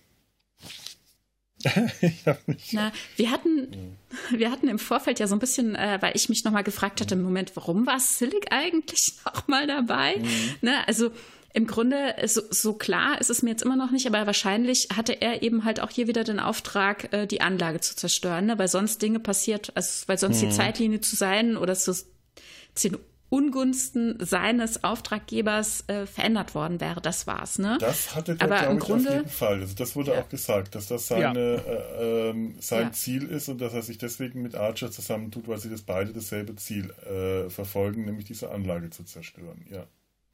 [2.00, 2.72] ich hab mich.
[2.72, 3.96] Na, wir hatten,
[4.30, 7.14] wir hatten im Vorfeld ja so ein bisschen, äh, weil ich mich nochmal gefragt hatte,
[7.14, 10.22] im Moment, warum war Silic eigentlich noch mal dabei?
[10.60, 11.10] Ne, also
[11.54, 15.20] im Grunde, so, so klar ist es mir jetzt immer noch nicht, aber wahrscheinlich hatte
[15.20, 18.58] er eben halt auch hier wieder den Auftrag, äh, die Anlage zu zerstören, ne?
[18.58, 22.98] weil sonst Dinge passiert, also, weil sonst die Zeitlinie zu sein oder zu, zu den
[23.32, 27.00] Ungunsten seines Auftraggebers äh, verändert worden wäre.
[27.00, 27.78] Das war's, ne?
[27.80, 29.60] Das hatte der, Aber glaube im ich, Grunde- auf jeden Fall.
[29.60, 32.92] Also das wurde auch gesagt, dass das seine, äh, ähm, sein Ja.
[32.92, 36.56] Ziel ist und dass er sich deswegen mit Archer zusammentut, weil sie das beide dasselbe
[36.56, 39.64] Ziel äh, verfolgen, nämlich diese Anlage zu zerstören.
[39.70, 39.86] Ja.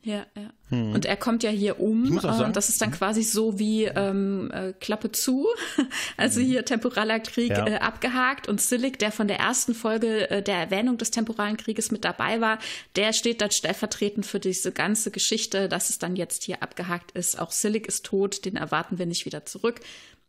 [0.02, 0.50] Ja, ja.
[0.70, 2.16] Und er kommt ja hier um.
[2.16, 5.46] Äh, sagen- das ist dann quasi so wie ähm, äh, Klappe zu.
[6.16, 7.66] Also hier temporaler Krieg Ja.
[7.66, 8.48] äh, abgehakt.
[8.48, 12.40] Und Silic, der von der ersten Folge äh, der Erwähnung des temporalen Krieges mit dabei
[12.40, 12.58] war,
[12.96, 17.38] der steht dann stellvertretend für diese ganze Geschichte, dass es dann jetzt hier abgehakt ist.
[17.38, 19.80] Auch Silic ist tot, den erwarten wir nicht wieder zurück.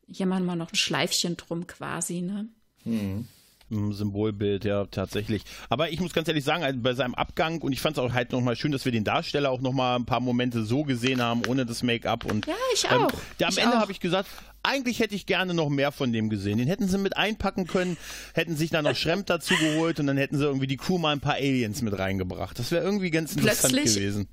[0.07, 2.47] Hier machen wir noch ein Schleifchen drum quasi, ne?
[2.85, 3.27] Ein
[3.69, 5.43] Symbolbild, ja, tatsächlich.
[5.69, 8.13] Aber ich muss ganz ehrlich sagen, also bei seinem Abgang, und ich fand es auch
[8.13, 11.41] halt nochmal schön, dass wir den Darsteller auch nochmal ein paar Momente so gesehen haben,
[11.47, 12.25] ohne das Make-up.
[12.25, 13.11] Und, Ja, ich auch.
[13.39, 14.27] ja, am Ich Ende habe ich gesagt,
[14.63, 16.57] eigentlich hätte ich gerne noch mehr von dem gesehen.
[16.57, 17.95] Den hätten sie mit einpacken können,
[18.33, 21.13] hätten sich dann noch Schremp dazu geholt und dann hätten sie irgendwie die Crew mal
[21.13, 22.59] ein paar Aliens mit reingebracht.
[22.59, 24.27] Das wäre irgendwie ganz interessant Plötzlich- gewesen.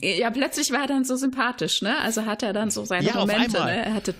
[0.00, 1.98] Ja, plötzlich war er dann so sympathisch, ne?
[2.00, 3.76] Also hat er dann so seine Ja, auf Momente, einmal.
[3.76, 3.84] ne?
[3.86, 4.14] Er hatte,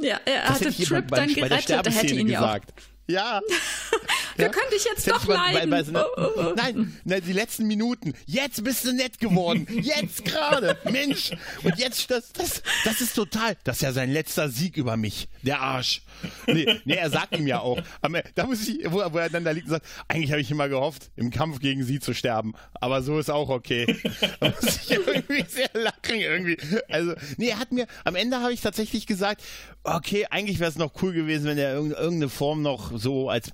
[0.00, 2.60] ja, er Das hatte Trip bei, dann der gerettet, er hätte ihn ja auch
[3.06, 3.42] Ja,
[4.36, 5.70] wir können dich jetzt doch leiden.
[5.70, 6.52] Bei, oh, oh, oh.
[6.56, 8.14] Nein, na, die letzten Minuten.
[8.26, 9.66] Jetzt bist du nett geworden.
[9.70, 10.78] Jetzt gerade.
[10.90, 11.32] Mensch.
[11.62, 15.28] Und jetzt, das, das, das ist total, das ist ja sein letzter Sieg über mich.
[15.42, 16.02] Der Arsch.
[16.46, 17.80] Nee, nee er sagt ihm ja auch.
[18.00, 20.50] Aber da muss ich, wo, wo er dann da liegt und sagt, eigentlich habe ich
[20.50, 22.54] immer gehofft, im Kampf gegen sie zu sterben.
[22.74, 23.84] Aber so ist auch okay.
[24.40, 26.56] Da muss ich irgendwie sehr lachen irgendwie.
[26.88, 29.42] Also, nee, er hat mir, am Ende habe ich tatsächlich gesagt,
[29.84, 33.52] okay, eigentlich wäre es noch cool gewesen, wenn er irgendeine Form noch so als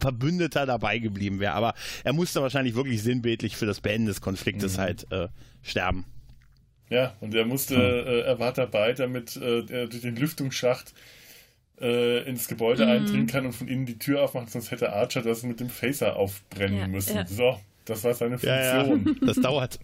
[0.00, 1.52] Verbündeter dabei geblieben wäre.
[1.52, 1.74] Aber
[2.04, 4.80] er musste wahrscheinlich wirklich sinnbildlich für das Beenden des Konfliktes mhm.
[4.80, 5.28] halt äh,
[5.62, 6.06] sterben.
[6.88, 10.92] Ja, und er musste, äh, er war dabei, damit äh, er durch den Lüftungsschacht
[11.80, 12.92] äh, ins Gebäude mhm.
[12.92, 16.16] eindringen kann und von innen die Tür aufmacht, sonst hätte Archer das mit dem Phaser
[16.16, 17.16] aufbrennen ja, müssen.
[17.16, 17.26] Ja.
[17.26, 18.52] So, das war seine Funktion.
[18.52, 19.26] Ja, ja.
[19.26, 19.78] Das dauert.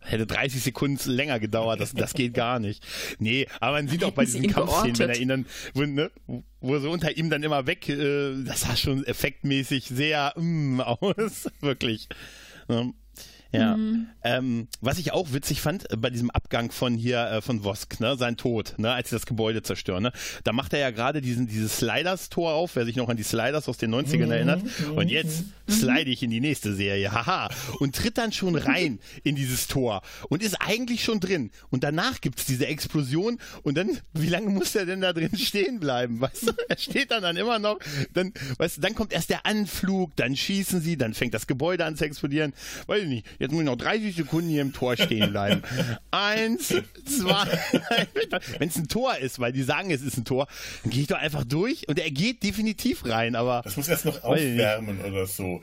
[0.00, 1.80] Hätte 30 Sekunden länger gedauert.
[1.80, 2.84] Das, das geht gar nicht.
[3.18, 6.10] Nee, aber man sieht auch bei diesen Kampfszenen, wenn er ihn dann, wo, ne,
[6.60, 11.50] wo so unter ihm dann immer weg, äh, das sah schon effektmäßig sehr mm, aus.
[11.60, 12.08] Wirklich.
[12.68, 12.86] Ja.
[13.60, 13.76] Ja.
[13.76, 14.06] Mhm.
[14.22, 18.00] Ähm, was ich auch witzig fand äh, bei diesem Abgang von hier äh, von Vosk,
[18.00, 20.12] ne, sein Tod, ne, als sie das Gebäude zerstören, ne,
[20.44, 23.68] da macht er ja gerade diesen dieses Sliders-Tor auf, wer sich noch an die Sliders
[23.68, 24.32] aus den 90ern mhm.
[24.32, 24.62] erinnert.
[24.94, 25.72] Und jetzt mhm.
[25.72, 30.02] slide ich in die nächste Serie, haha, und tritt dann schon rein in dieses Tor
[30.28, 31.50] und ist eigentlich schon drin.
[31.70, 35.80] Und danach gibt's diese Explosion und dann, wie lange muss er denn da drin stehen
[35.80, 36.20] bleiben?
[36.20, 37.78] Weißt du, er steht dann dann immer noch,
[38.12, 41.84] dann, weißt du, dann kommt erst der Anflug, dann schießen sie, dann fängt das Gebäude
[41.84, 42.52] an zu explodieren.
[42.86, 45.62] Weiß ich nicht, jetzt muss ich noch 30 Sekunden hier im Tor stehen bleiben.
[46.10, 46.68] Eins,
[47.04, 47.46] zwei,
[48.58, 50.46] wenn es ein Tor ist, weil die sagen, es ist ein Tor,
[50.82, 53.62] dann gehe ich doch einfach durch und er geht definitiv rein, aber.
[53.64, 55.60] Das muss erst noch aufwärmen oder so.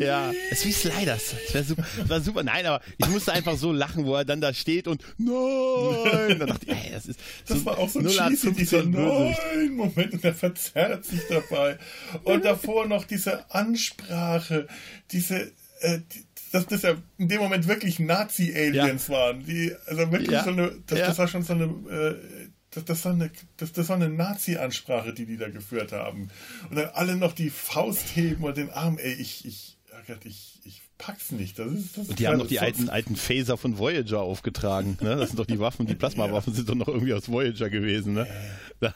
[0.00, 1.34] Ja, es ist wie Sliders.
[1.44, 2.42] Das, wär super, das war super.
[2.42, 6.38] Nein, aber ich musste einfach so lachen, wo er dann da steht und nein.
[6.38, 10.14] Dann dachte ich, ey, das ist Das war auch so ein cheesy, dieser nein Moment
[10.14, 11.78] und er verzerrt sich dabei.
[12.24, 14.66] Und davor noch diese Ansprache,
[15.12, 16.24] diese, äh, die,
[16.56, 19.14] dass das ja in dem Moment wirklich Nazi-Aliens ja.
[19.14, 19.44] waren.
[19.44, 20.44] Die, also wirklich ja.
[20.44, 21.06] so eine, das, ja.
[21.06, 25.12] das, war schon so eine, äh, das, das, war eine, das, das war eine Nazi-Ansprache,
[25.12, 26.30] die die da geführt haben.
[26.70, 30.60] Und dann alle noch die Faust heben und den Arm, ey, ich, ich, oh ich,
[30.64, 31.58] ich pack's nicht.
[31.58, 34.96] Das ist, das und die haben noch die alten, alten Phaser von Voyager aufgetragen.
[35.02, 35.16] Ne?
[35.16, 38.14] Das sind doch die Waffen, die Plasmawaffen sind doch noch irgendwie aus Voyager gewesen.
[38.14, 38.26] Ne?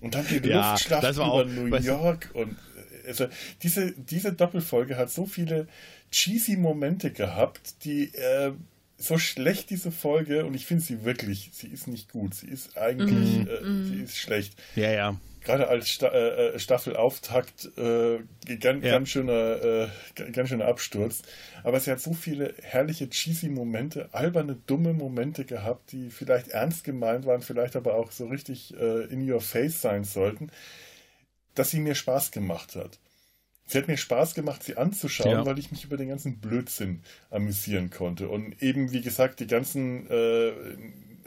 [0.00, 3.26] und dann die ja, Luftschlacht über auch, New York und äh, also
[3.62, 5.68] diese, diese Doppelfolge hat so viele
[6.14, 8.52] cheesy Momente gehabt, die äh,
[8.96, 12.78] so schlecht diese Folge und ich finde sie wirklich, sie ist nicht gut, sie ist
[12.78, 13.84] eigentlich, mm, äh, mm.
[13.86, 14.54] sie ist schlecht.
[14.76, 15.20] Ja, ja.
[15.42, 18.20] Gerade als Sta äh, äh Staffelauftakt äh,
[18.56, 18.92] ganz, ja.
[18.92, 21.22] ganz, schöner, äh, ganz schöner Absturz.
[21.64, 26.84] Aber sie hat so viele herrliche cheesy Momente, alberne, dumme Momente gehabt, die vielleicht ernst
[26.84, 30.50] gemeint waren, vielleicht aber auch so richtig äh, in your face sein sollten,
[31.54, 32.98] dass sie mir Spaß gemacht hat.
[33.66, 35.46] Sie hat mir Spaß gemacht, sie anzuschauen, ja.
[35.46, 38.28] weil ich mich über den ganzen Blödsinn amüsieren konnte.
[38.28, 40.52] Und eben, wie gesagt, die ganzen äh,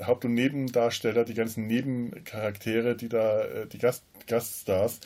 [0.04, 5.00] Haupt- und Nebendarsteller, die ganzen Nebencharaktere, die da, äh, die Gast Gaststars,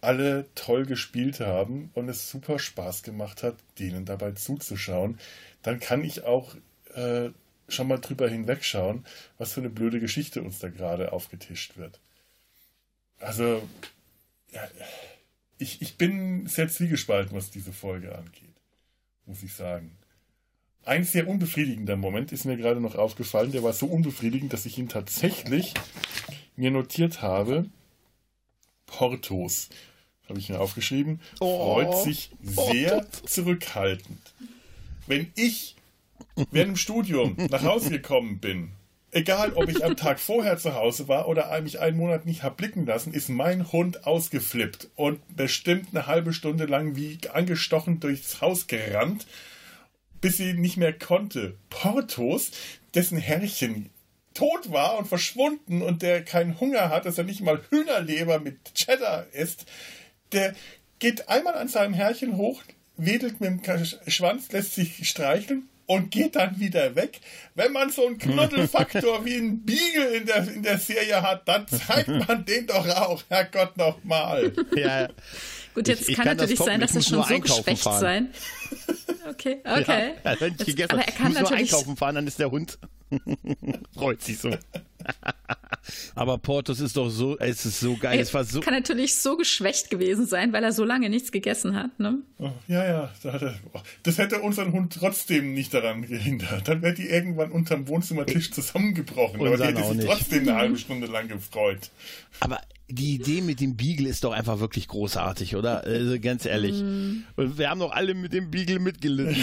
[0.00, 5.18] alle toll gespielt haben und es super Spaß gemacht hat, denen dabei zuzuschauen,
[5.62, 6.54] dann kann ich auch
[6.94, 7.30] äh,
[7.68, 9.04] schon mal drüber hinwegschauen,
[9.38, 12.00] was für eine blöde Geschichte uns da gerade aufgetischt wird.
[13.20, 13.62] Also,
[14.52, 14.62] ja,
[15.58, 18.54] ich, ich bin sehr zwiegespalten, was diese Folge angeht,
[19.26, 19.96] muss ich sagen.
[20.84, 23.52] Ein sehr unbefriedigender Moment ist mir gerade noch aufgefallen.
[23.52, 25.74] Der war so unbefriedigend, dass ich ihn tatsächlich
[26.56, 27.66] mir notiert habe.
[28.86, 29.68] Portos,
[30.28, 33.26] habe ich mir aufgeschrieben, oh, freut sich sehr oh.
[33.26, 34.34] zurückhaltend.
[35.06, 35.76] Wenn ich
[36.50, 38.72] während dem Studium nach Hause gekommen bin
[39.10, 42.56] Egal, ob ich am Tag vorher zu Hause war oder mich einen Monat nicht habe
[42.56, 48.42] blicken lassen, ist mein Hund ausgeflippt und bestimmt eine halbe Stunde lang wie angestochen durchs
[48.42, 49.26] Haus gerannt,
[50.20, 51.56] bis sie nicht mehr konnte.
[51.70, 52.50] Portos,
[52.94, 53.88] dessen Herrchen
[54.34, 58.74] tot war und verschwunden und der keinen Hunger hat, dass er nicht mal Hühnerleber mit
[58.74, 59.64] Cheddar isst,
[60.32, 60.54] der
[60.98, 62.62] geht einmal an seinem Herrchen hoch,
[62.98, 67.20] wedelt mit dem Schwanz, lässt sich streicheln, und geht dann wieder weg.
[67.54, 71.66] Wenn man so einen Knuddelfaktor wie ein Beagle in der, in der Serie hat, dann
[71.66, 74.52] zeigt man den doch auch, Herrgott, nochmal.
[74.76, 75.08] Ja,
[75.74, 78.00] Gut, jetzt ich, ich kann, kann natürlich sein, dass er schon so geschwächt fahren.
[78.00, 78.28] sein.
[79.28, 80.14] Okay, okay.
[80.24, 82.50] Ja, wenn ich gegessen aber er kann muss natürlich nur einkaufen fahren, dann ist der
[82.50, 82.78] Hund
[83.94, 84.50] freut sich so.
[86.14, 88.18] Aber Portos ist doch so, es ist so geil.
[88.18, 91.74] Es war so kann natürlich so geschwächt gewesen sein, weil er so lange nichts gegessen
[91.74, 91.98] hat.
[91.98, 92.18] Ne?
[92.38, 93.10] Oh, ja, ja.
[94.02, 96.68] Das hätte unseren Hund trotzdem nicht daran gehindert.
[96.68, 99.40] Dann wäre die irgendwann unterm Wohnzimmertisch zusammengebrochen.
[99.40, 101.90] Aber die hätte sich trotzdem eine halbe Stunde lang gefreut.
[102.40, 102.60] Aber
[102.90, 105.84] die Idee mit dem Beagle ist doch einfach wirklich großartig, oder?
[105.84, 106.82] Also ganz ehrlich.
[106.82, 107.24] Mm.
[107.36, 109.36] Und wir haben doch alle mit dem Beagle mitgelitten.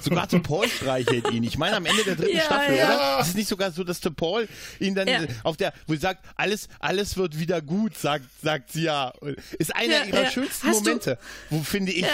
[0.00, 1.42] sogar Tim Paul streichelt ihn.
[1.42, 2.84] Ich meine, am Ende der dritten ja, Staffel, ja.
[2.84, 3.20] oder?
[3.20, 5.22] Ist es nicht sogar so, dass Tim Paul ihn dann ja.
[5.42, 9.12] auf der, wo sie sagt, alles, alles wird wieder gut, sagt, sagt sie ja.
[9.58, 11.18] Ist einer ihrer schönsten Hast Momente.
[11.50, 11.56] Du?
[11.56, 12.06] Wo finde ich.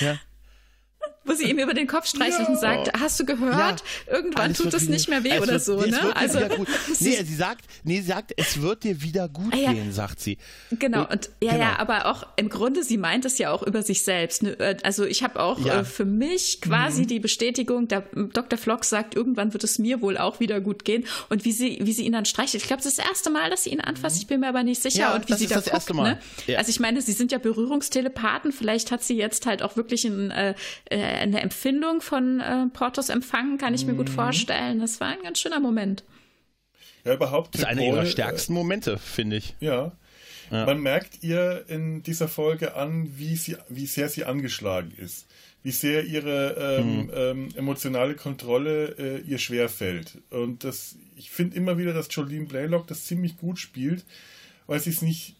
[0.00, 0.18] ja
[1.26, 2.48] wo sie ihm über den Kopf streichelt ja.
[2.48, 3.82] und sagt, hast du gehört?
[4.06, 4.12] Ja.
[4.14, 6.14] Irgendwann tut es nicht mehr weh oder wird, so, ne?
[6.14, 6.38] Also
[7.00, 9.72] nee, sie sagt, nee, sie sagt, es wird dir wieder gut ah, ja.
[9.72, 10.38] gehen, sagt sie.
[10.70, 11.64] Genau und, und ja, genau.
[11.64, 14.44] ja, aber auch im Grunde, sie meint es ja auch über sich selbst.
[14.44, 14.58] Ne?
[14.58, 17.06] Äh, also ich habe auch äh, für mich quasi mhm.
[17.08, 18.02] die Bestätigung, der
[18.32, 18.58] Dr.
[18.58, 21.92] Flock sagt, irgendwann wird es mir wohl auch wieder gut gehen und wie sie, wie
[21.92, 22.62] sie ihn dann streichelt.
[22.62, 24.16] Ich glaube, das ist das erste Mal, dass sie ihn anfasst.
[24.18, 25.92] Ich bin mir aber nicht sicher und wie sie da guckt.
[25.94, 26.18] Ne?
[26.56, 28.52] Also ich meine, sie sind ja Berührungstelepathen.
[28.52, 30.54] Vielleicht hat sie jetzt halt auch wirklich ein äh,
[30.90, 34.14] äh eine Empfindung von äh, Portos empfangen, kann ich mir gut mhm.
[34.14, 34.80] vorstellen.
[34.80, 36.04] Das war ein ganz schöner Moment.
[37.04, 37.54] Ja, überhaupt.
[37.54, 39.54] Das ist einer ihrer stärksten Momente, finde ich.
[39.60, 39.92] Ja.
[40.50, 40.66] ja.
[40.66, 45.26] Man merkt ihr in dieser Folge an, wie, sie, wie sehr sie angeschlagen ist.
[45.62, 47.10] Wie sehr ihre ähm, mhm.
[47.14, 50.18] ähm, emotionale Kontrolle äh, ihr schwerfällt.
[50.30, 54.04] Und das, ich finde immer wieder, dass Jolene Blaylock das ziemlich gut spielt,
[54.66, 55.36] weil sie es nicht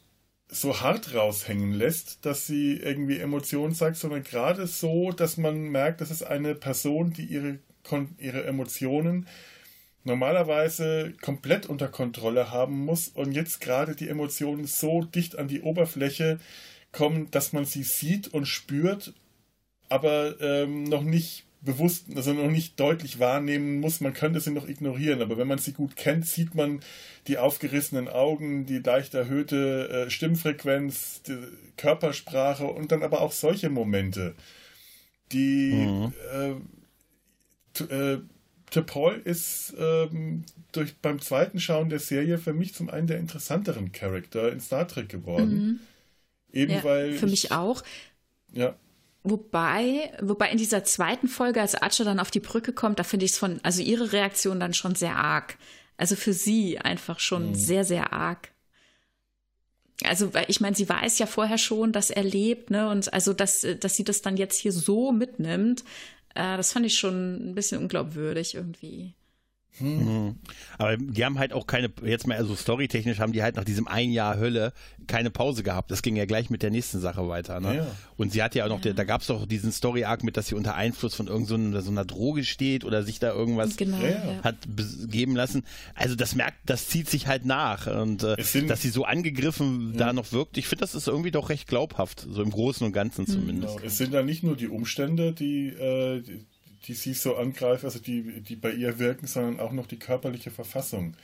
[0.60, 6.00] so hart raushängen lässt, dass sie irgendwie Emotionen sagt, sondern gerade so, dass man merkt,
[6.00, 7.58] das ist eine Person, die ihre,
[8.18, 9.26] ihre Emotionen
[10.04, 15.62] normalerweise komplett unter Kontrolle haben muss und jetzt gerade die Emotionen so dicht an die
[15.62, 16.38] Oberfläche
[16.92, 19.12] kommen, dass man sie sieht und spürt,
[19.88, 24.00] aber ähm, noch nicht bewusst, also noch nicht deutlich wahrnehmen muss.
[24.00, 26.80] Man könnte sie noch ignorieren, aber wenn man sie gut kennt, sieht man
[27.26, 31.36] die aufgerissenen Augen, die leicht erhöhte äh, Stimmfrequenz, die
[31.76, 34.34] Körpersprache und dann aber auch solche Momente,
[35.32, 36.12] die mhm.
[37.80, 38.22] äh, äh,
[38.86, 43.92] Paul ist ähm, durch, beim zweiten Schauen der Serie für mich zum einen der interessanteren
[43.92, 45.50] Charakter in Star Trek geworden.
[45.50, 45.80] Mhm.
[46.52, 47.12] Eben ja, weil.
[47.14, 47.82] Für ich, mich auch.
[48.52, 48.76] Ja.
[49.28, 53.26] Wobei, wobei in dieser zweiten Folge, als Archer dann auf die Brücke kommt, da finde
[53.26, 55.58] ich es von, also ihre Reaktion dann schon sehr arg.
[55.96, 57.54] Also für sie einfach schon mhm.
[57.56, 58.52] sehr, sehr arg.
[60.04, 62.88] Also, ich meine, sie weiß ja vorher schon, dass er lebt, ne?
[62.88, 65.82] Und also, dass, dass sie das dann jetzt hier so mitnimmt,
[66.34, 69.14] äh, das fand ich schon ein bisschen unglaubwürdig irgendwie.
[69.78, 70.36] Hm.
[70.78, 73.88] Aber die haben halt auch keine, jetzt mal also storytechnisch haben die halt nach diesem
[73.88, 74.72] ein Jahr Hölle
[75.06, 75.90] keine Pause gehabt.
[75.90, 77.60] Das ging ja gleich mit der nächsten Sache weiter.
[77.60, 77.76] Ne?
[77.76, 77.86] Ja.
[78.16, 78.92] Und sie hat ja auch noch, ja.
[78.92, 81.90] da gab es doch diesen Story-Arc mit, dass sie unter Einfluss von irgendeiner so, so
[81.90, 84.42] einer Droge steht oder sich da irgendwas genau, ja.
[84.42, 84.56] hat
[85.08, 85.64] geben lassen.
[85.94, 87.86] Also das merkt, das zieht sich halt nach.
[87.86, 91.30] Und äh, sind, dass sie so angegriffen da noch wirkt, ich finde, das ist irgendwie
[91.30, 93.32] doch recht glaubhaft, so im Großen und Ganzen hm.
[93.32, 93.76] zumindest.
[93.76, 93.86] Genau.
[93.86, 96.46] Es sind ja nicht nur die Umstände, die, äh, die
[96.86, 100.50] die sie so angreift, also die, die bei ihr wirken, sondern auch noch die körperliche
[100.50, 101.14] Verfassung.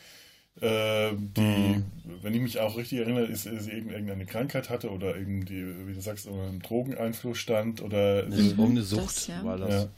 [0.60, 1.84] Äh, die, mhm.
[2.20, 5.94] wenn ich mich auch richtig erinnere, ist, ist eben irgendeine Krankheit hatte oder irgendwie, wie
[5.94, 9.44] du sagst, unter einem Drogeneinfluss stand oder mhm, um eine Sucht das, ja.
[9.44, 9.84] war das.
[9.84, 9.88] Ja.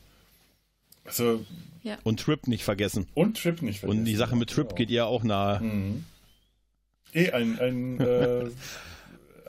[1.04, 1.44] Also,
[1.82, 1.98] ja.
[2.04, 3.06] Und Trip nicht vergessen.
[3.14, 4.00] Und Trip nicht vergessen.
[4.00, 4.76] Und die Sache mit Trip genau.
[4.76, 5.60] geht ihr auch nahe.
[5.60, 6.04] Mhm.
[7.12, 8.50] Eh ein, ein äh,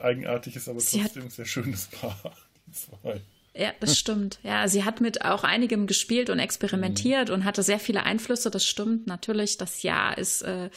[0.01, 2.18] eigenartiges, aber trotzdem sehr schönes Paar.
[2.68, 3.22] Die zwei.
[3.58, 4.39] Ja, das stimmt.
[4.43, 7.36] Ja, sie hat mit auch einigem gespielt und experimentiert mhm.
[7.36, 8.51] und hatte sehr viele Einflüsse.
[8.51, 9.58] Das stimmt natürlich.
[9.58, 10.70] Das Jahr ist äh,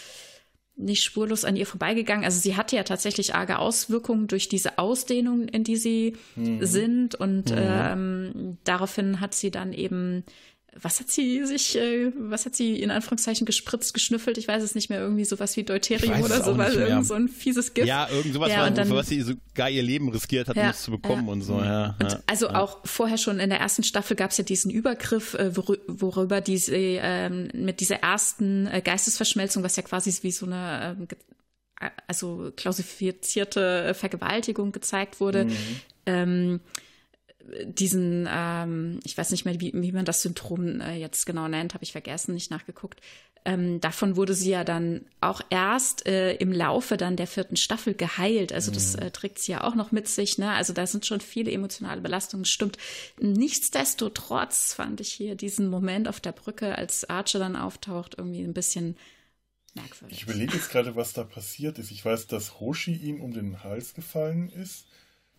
[0.77, 2.25] nicht spurlos an ihr vorbeigegangen.
[2.25, 6.65] Also sie hatte ja tatsächlich arge Auswirkungen durch diese Ausdehnung, in die sie mhm.
[6.65, 7.15] sind.
[7.17, 7.59] Und mhm.
[7.59, 10.23] ähm, daraufhin hat sie dann eben
[10.81, 14.39] was hat sie sich, äh, was hat sie in Anführungszeichen gespritzt, geschnüffelt?
[14.39, 17.29] Ich weiß es nicht mehr, irgendwie sowas wie Deuterium oder so, weil irgend so ein
[17.29, 17.89] fieses Gift.
[17.89, 20.71] Ja, irgend sowas, ja, war, dann, was sie sogar ihr Leben riskiert hat, ja, um
[20.71, 21.33] es zu bekommen ja.
[21.33, 21.59] und so.
[21.59, 25.35] Ja, und also auch vorher schon in der ersten Staffel gab es ja diesen Übergriff,
[25.35, 30.97] äh, worüber diese ähm, mit dieser ersten äh, Geistesverschmelzung, was ja quasi wie so eine
[31.01, 31.09] ähm,
[32.07, 35.45] also klassifizierte Vergewaltigung gezeigt wurde.
[35.47, 35.57] Mhm.
[36.07, 36.61] Ähm,
[37.65, 41.75] diesen, ähm, ich weiß nicht mehr, wie, wie man das Syndrom äh, jetzt genau nennt,
[41.75, 43.01] habe ich vergessen, nicht nachgeguckt.
[43.45, 47.95] Ähm, davon wurde sie ja dann auch erst äh, im Laufe dann der vierten Staffel
[47.95, 48.53] geheilt.
[48.53, 49.03] Also das mhm.
[49.05, 50.39] äh, trägt sie ja auch noch mit sich.
[50.39, 50.51] Ne?
[50.51, 52.45] Also da sind schon viele emotionale Belastungen.
[52.45, 52.77] Stimmt.
[53.21, 58.55] Nichtsdestotrotz fand ich hier diesen Moment auf der Brücke, als Archer dann auftaucht, irgendwie ein
[58.55, 58.97] bisschen
[59.75, 60.19] merkwürdig.
[60.19, 61.91] Ich überlege jetzt gerade, was da passiert ist.
[61.91, 64.87] Ich weiß, dass Hoshi ihm um den Hals gefallen ist.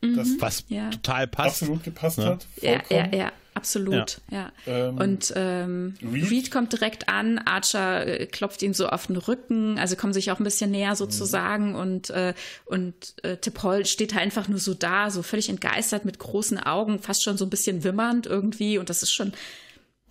[0.02, 0.38] Das mhm.
[0.42, 0.90] was ja.
[0.92, 1.62] total passt.
[1.62, 2.26] Absolut gepasst ja.
[2.26, 2.48] hat.
[2.62, 4.22] Ja, ja, ja, absolut.
[4.32, 4.52] Ja.
[4.66, 4.88] ja.
[4.88, 6.32] Ähm, und ähm, Reed?
[6.32, 6.52] Reed?
[6.52, 10.40] kommt direkt an, Archer äh, klopft ihn so auf den Rücken, also kommen sich auch
[10.40, 11.76] ein bisschen näher sozusagen mhm.
[11.76, 12.34] und, äh,
[12.66, 17.00] und äh, Tipol steht halt einfach nur so da, so völlig entgeistert mit großen Augen,
[17.00, 19.34] fast schon so ein bisschen wimmernd irgendwie und das ist schon,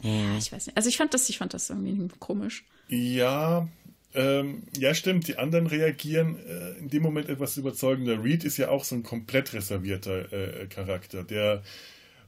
[0.02, 0.10] mhm.
[0.10, 0.76] ja, ich weiß nicht.
[0.76, 2.64] Also ich fand das, ich fand das irgendwie komisch.
[2.88, 3.68] Ja,
[4.14, 5.28] Ähm, ja, stimmt.
[5.28, 8.22] Die anderen reagieren äh, in dem Moment etwas überzeugender.
[8.22, 11.62] Reed ist ja auch so ein komplett reservierter äh, Charakter, der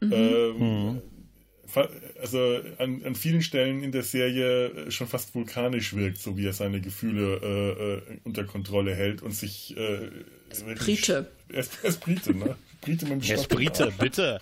[0.01, 0.13] mhm.
[0.13, 1.03] Ähm, mhm.
[2.21, 6.53] also an, an, vielen Stellen in der Serie schon fast vulkanisch wirkt, so wie er
[6.53, 9.77] seine Gefühle äh, äh unter Kontrolle hält und sich.
[9.77, 10.11] Äh,
[10.75, 11.31] Brite.
[11.49, 12.57] Er ist, er ist Brite, ne?
[12.81, 14.41] Brite mit dem Er ist Brite, bitte.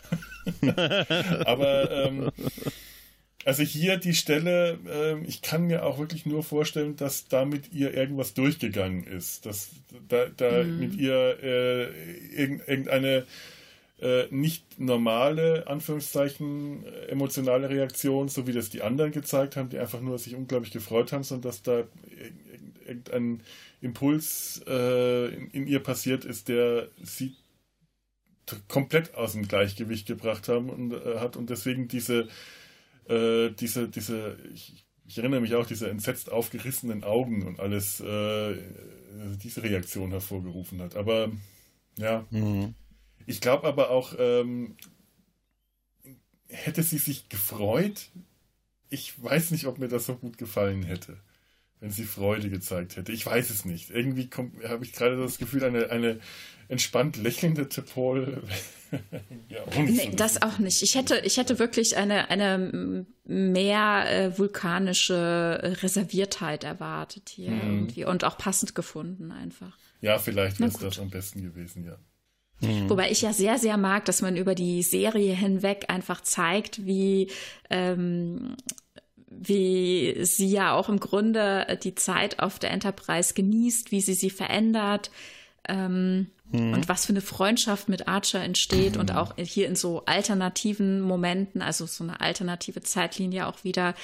[1.45, 2.31] Aber ähm,
[3.45, 7.73] also hier die Stelle, äh, ich kann mir auch wirklich nur vorstellen, dass da mit
[7.73, 9.47] ihr irgendwas durchgegangen ist.
[9.47, 9.71] Dass
[10.09, 10.79] da, da mhm.
[10.79, 11.85] mit ihr äh,
[12.35, 13.27] irgendeine
[14.01, 20.01] äh, nicht normale, Anführungszeichen, emotionale Reaktion, so wie das die anderen gezeigt haben, die einfach
[20.01, 21.85] nur sich unglaublich gefreut haben, sondern dass da
[22.87, 23.43] irgendein
[23.81, 27.35] Impuls äh, in, in ihr passiert ist, der sie
[28.69, 32.29] komplett aus dem Gleichgewicht gebracht haben und äh, hat und deswegen diese
[33.09, 38.57] äh, diese, diese, ich, ich, erinnere mich auch, diese entsetzt aufgerissenen Augen und alles, äh,
[39.43, 40.97] diese Reaktion hervorgerufen hat.
[40.97, 41.31] Aber
[41.97, 42.75] ja, mhm.
[43.27, 44.77] ich glaube aber auch, ähm,
[46.49, 48.11] hätte sie sich gefreut,
[48.91, 51.19] ich weiß nicht, ob mir das so gut gefallen hätte
[51.81, 53.13] wenn sie Freude gezeigt hätte.
[53.13, 53.91] Ich weiß es nicht.
[53.91, 54.29] Irgendwie
[54.67, 56.21] habe ich gerade das Gefühl, eine, eine
[56.69, 58.43] entspannt lächelnde T'Pol.
[59.49, 60.83] ja, nee, das auch nicht.
[60.83, 67.61] Ich hätte, ich hätte wirklich eine, eine mehr äh, vulkanische Reserviertheit erwartet hier mhm.
[67.61, 69.77] irgendwie und auch passend gefunden einfach.
[70.01, 71.99] Ja, vielleicht wäre es das am besten gewesen, ja.
[72.61, 72.91] Mhm.
[72.91, 77.31] Wobei ich ja sehr, sehr mag, dass man über die Serie hinweg einfach zeigt, wie
[77.71, 78.57] ähm,
[79.31, 84.31] wie sie ja auch im Grunde die Zeit auf der Enterprise genießt, wie sie sie
[84.31, 85.11] verändert
[85.69, 86.73] ähm, mhm.
[86.73, 89.01] und was für eine Freundschaft mit Archer entsteht mhm.
[89.01, 93.95] und auch hier in so alternativen Momenten, also so eine alternative Zeitlinie auch wieder,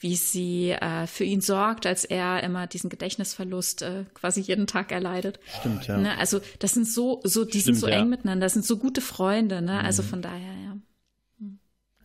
[0.00, 4.92] wie sie äh, für ihn sorgt, als er immer diesen Gedächtnisverlust äh, quasi jeden Tag
[4.92, 5.38] erleidet.
[5.60, 5.98] Stimmt, ja.
[5.98, 6.16] Ne?
[6.16, 8.00] Also das sind so, so die Stimmt, sind so ja.
[8.00, 9.72] eng miteinander, das sind so gute Freunde, ne?
[9.72, 9.86] Also mhm.
[9.86, 10.76] Also von daher, ja.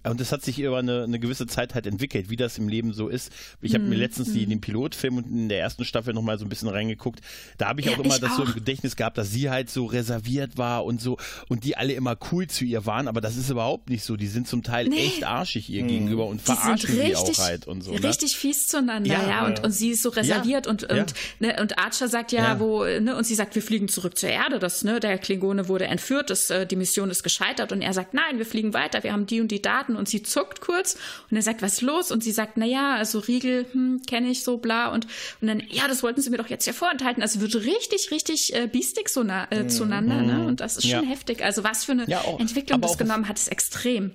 [0.10, 2.93] Und das hat sich über eine, eine gewisse Zeit halt entwickelt, wie das im Leben
[2.93, 3.32] so ist.
[3.62, 4.01] Ich habe mm, mir mhm.
[4.01, 4.34] letztens mm.
[4.34, 4.49] die, mhm.
[4.51, 7.22] den Pilotfilm und in der ersten Staffel nochmal so ein bisschen reingeguckt.
[7.58, 8.38] Da habe ich ja, auch immer ich das auch.
[8.38, 11.18] so im Gedächtnis gehabt, dass sie halt so reserviert war und so
[11.49, 14.16] und die alle immer cool zu ihr waren, aber das ist überhaupt nicht so.
[14.16, 14.97] Die sind zum Teil nee.
[14.97, 15.88] echt arschig ihr mm.
[15.88, 17.91] gegenüber und verarschen richtig, sie auch halt und so.
[17.91, 18.03] Ne?
[18.03, 19.28] Richtig fies zueinander, ja.
[19.28, 19.45] ja.
[19.45, 20.72] Und, und sie ist so reserviert ja.
[20.72, 24.18] und, und, ne, und Archer sagt ja, wo, ne, und sie sagt, wir fliegen zurück
[24.18, 24.60] zur Erde.
[24.60, 28.14] Das, ne, der Klingone wurde entführt, das, äh, die Mission ist gescheitert und er sagt,
[28.14, 30.97] nein, wir fliegen weiter, wir haben die und die Daten und sie zuckt kurz
[31.29, 32.11] und er sagt, was ist los?
[32.11, 34.89] Und sie sagt, na ja, also Riegel, hm, kenne ich so, bla.
[34.89, 35.07] Und,
[35.41, 37.21] und dann, ja, das wollten sie mir doch jetzt ja vorenthalten.
[37.21, 39.69] Also wird richtig, richtig äh, biestig so na, äh, mhm.
[39.69, 40.21] zueinander.
[40.21, 40.33] Ne?
[40.33, 40.45] Mhm.
[40.47, 41.09] Und das ist schon ja.
[41.09, 41.43] heftig.
[41.43, 44.11] Also was für eine ja, auch, Entwicklung das genommen hat, ist extrem.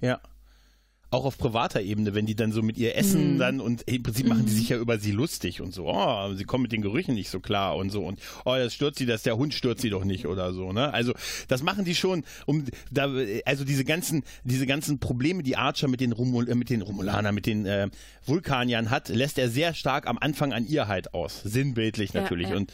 [0.00, 0.20] Ja,
[1.14, 3.38] auch auf privater Ebene, wenn die dann so mit ihr essen mm.
[3.38, 4.56] dann und im Prinzip machen die mhm.
[4.56, 7.40] sich ja über sie lustig und so, oh, sie kommen mit den Gerüchen nicht so
[7.40, 10.26] klar und so und oh, das stört sie, dass der Hund stört sie doch nicht
[10.26, 10.92] oder so, ne?
[10.92, 11.12] Also,
[11.48, 13.10] das machen die schon, um da
[13.44, 17.34] also diese ganzen diese ganzen Probleme, die Archer mit den Romul äh, mit den Romulanern,
[17.34, 17.88] mit den äh,
[18.26, 22.54] Vulkaniern hat, lässt er sehr stark am Anfang an ihr halt aus, sinnbildlich natürlich ja,
[22.54, 22.58] ja.
[22.58, 22.72] und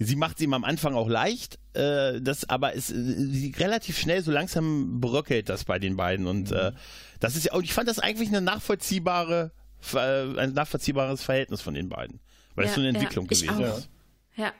[0.00, 4.22] sie macht es ihm am Anfang auch leicht, äh, das aber ist äh, relativ schnell
[4.22, 6.56] so langsam bröckelt das bei den beiden und mhm.
[6.56, 6.72] äh,
[7.20, 9.52] das ist ja, und ich fand das eigentlich eine nachvollziehbare,
[9.94, 12.18] äh, ein nachvollziehbares Verhältnis von den beiden.
[12.56, 13.88] Weil es so eine Entwicklung ja, gewesen ist.
[14.36, 14.52] Ja.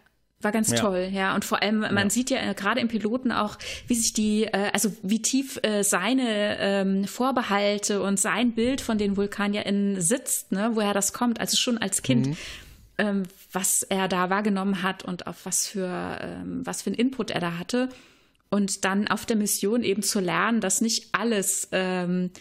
[0.42, 0.78] War ganz ja.
[0.78, 1.34] toll, ja.
[1.34, 2.10] Und vor allem, man ja.
[2.10, 5.82] sieht ja äh, gerade im Piloten auch, wie sich die, äh, also wie tief äh,
[5.82, 11.40] seine ähm, Vorbehalte und sein Bild von den VulkanierInnen sitzt, ne, woher das kommt.
[11.40, 12.36] Also schon als Kind, mhm.
[13.00, 17.30] Ähm, was er da wahrgenommen hat und auf was für, ähm, was für einen Input
[17.30, 17.88] er da hatte.
[18.50, 22.38] Und dann auf der Mission eben zu lernen, dass nicht alles ähm, äh,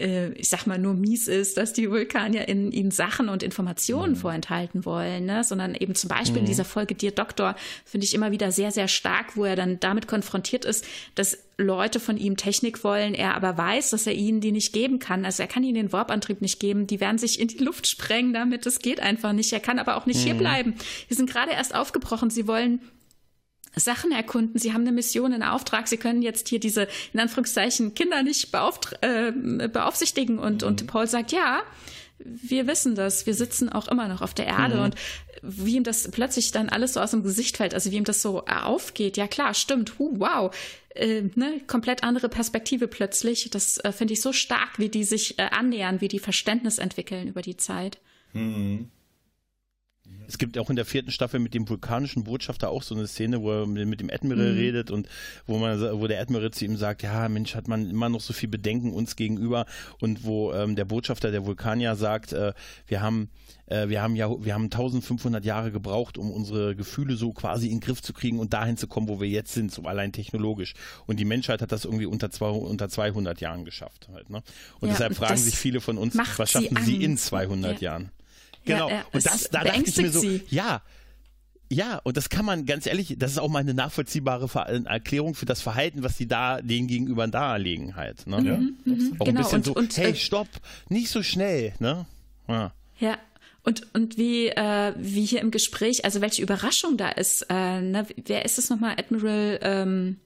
[0.00, 4.16] ich sag mal, nur mies ist, dass die Vulkanier in ihnen Sachen und Informationen mhm.
[4.16, 5.44] vorenthalten wollen, ne?
[5.44, 6.40] sondern eben zum Beispiel mhm.
[6.40, 9.78] in dieser Folge Dear Doktor finde ich immer wieder sehr, sehr stark, wo er dann
[9.80, 14.40] damit konfrontiert ist, dass Leute von ihm Technik wollen, er aber weiß, dass er ihnen
[14.40, 15.24] die nicht geben kann.
[15.24, 18.32] Also er kann ihnen den Warp-Antrieb nicht geben, die werden sich in die Luft sprengen
[18.32, 19.52] damit, das geht einfach nicht.
[19.52, 20.24] Er kann aber auch nicht mhm.
[20.24, 20.74] hier bleiben.
[21.10, 22.80] Die sind gerade erst aufgebrochen, sie wollen
[23.76, 24.58] Sachen erkunden.
[24.58, 25.88] Sie haben eine Mission, einen Auftrag.
[25.88, 28.52] Sie können jetzt hier diese, in Anführungszeichen, Kinder nicht
[29.00, 29.32] äh,
[29.68, 30.38] beaufsichtigen.
[30.38, 30.68] Und, mhm.
[30.68, 31.62] und Paul sagt, ja,
[32.18, 33.26] wir wissen das.
[33.26, 34.76] Wir sitzen auch immer noch auf der Erde.
[34.76, 34.82] Mhm.
[34.82, 34.94] Und
[35.42, 38.22] wie ihm das plötzlich dann alles so aus dem Gesicht fällt, also wie ihm das
[38.22, 39.16] so aufgeht.
[39.16, 39.98] Ja, klar, stimmt.
[39.98, 40.54] Huh, wow.
[40.94, 43.48] Äh, ne, komplett andere Perspektive plötzlich.
[43.50, 47.28] Das äh, finde ich so stark, wie die sich äh, annähern, wie die Verständnis entwickeln
[47.28, 47.98] über die Zeit.
[48.32, 48.90] Mhm.
[50.30, 53.42] Es gibt auch in der vierten Staffel mit dem vulkanischen Botschafter auch so eine Szene,
[53.42, 54.58] wo er mit dem Admiral mhm.
[54.58, 55.08] redet und
[55.44, 58.32] wo man, wo der Admiral zu ihm sagt, ja Mensch, hat man immer noch so
[58.32, 59.66] viel Bedenken uns gegenüber
[59.98, 62.52] und wo ähm, der Botschafter der Vulkanier sagt, äh,
[62.86, 63.28] wir haben
[63.66, 67.76] äh, wir haben ja, wir haben 1500 Jahre gebraucht, um unsere Gefühle so quasi in
[67.76, 70.74] den Griff zu kriegen und dahin zu kommen, wo wir jetzt sind, so allein technologisch.
[71.06, 74.42] Und die Menschheit hat das irgendwie unter, zwei, unter 200 Jahren geschafft halt, ne?
[74.78, 77.92] Und ja, deshalb fragen sich viele von uns, was schaffen sie, sie in 200 ja.
[77.92, 78.10] Jahren?
[78.64, 78.90] Genau.
[78.90, 80.42] Ja, und das, da dachte ich mir so, sie.
[80.48, 80.82] ja,
[81.72, 84.48] ja, und das kann man ganz ehrlich, das ist auch mal eine nachvollziehbare
[84.86, 88.26] Erklärung für das Verhalten, was sie da denen gegenüber darlegen halt.
[88.26, 88.42] Ne?
[88.44, 90.48] Ja, mhm, auch genau, ein bisschen und, so, und, hey, äh, stopp,
[90.88, 92.06] nicht so schnell, ne?
[92.48, 92.72] Ja.
[92.98, 93.18] ja.
[93.62, 97.46] Und, und wie, äh, wie hier im Gespräch, also welche Überraschung da ist.
[97.50, 98.06] Äh, ne?
[98.16, 98.96] Wer ist es nochmal?
[98.98, 99.60] Admiral.
[99.62, 100.16] Ähm,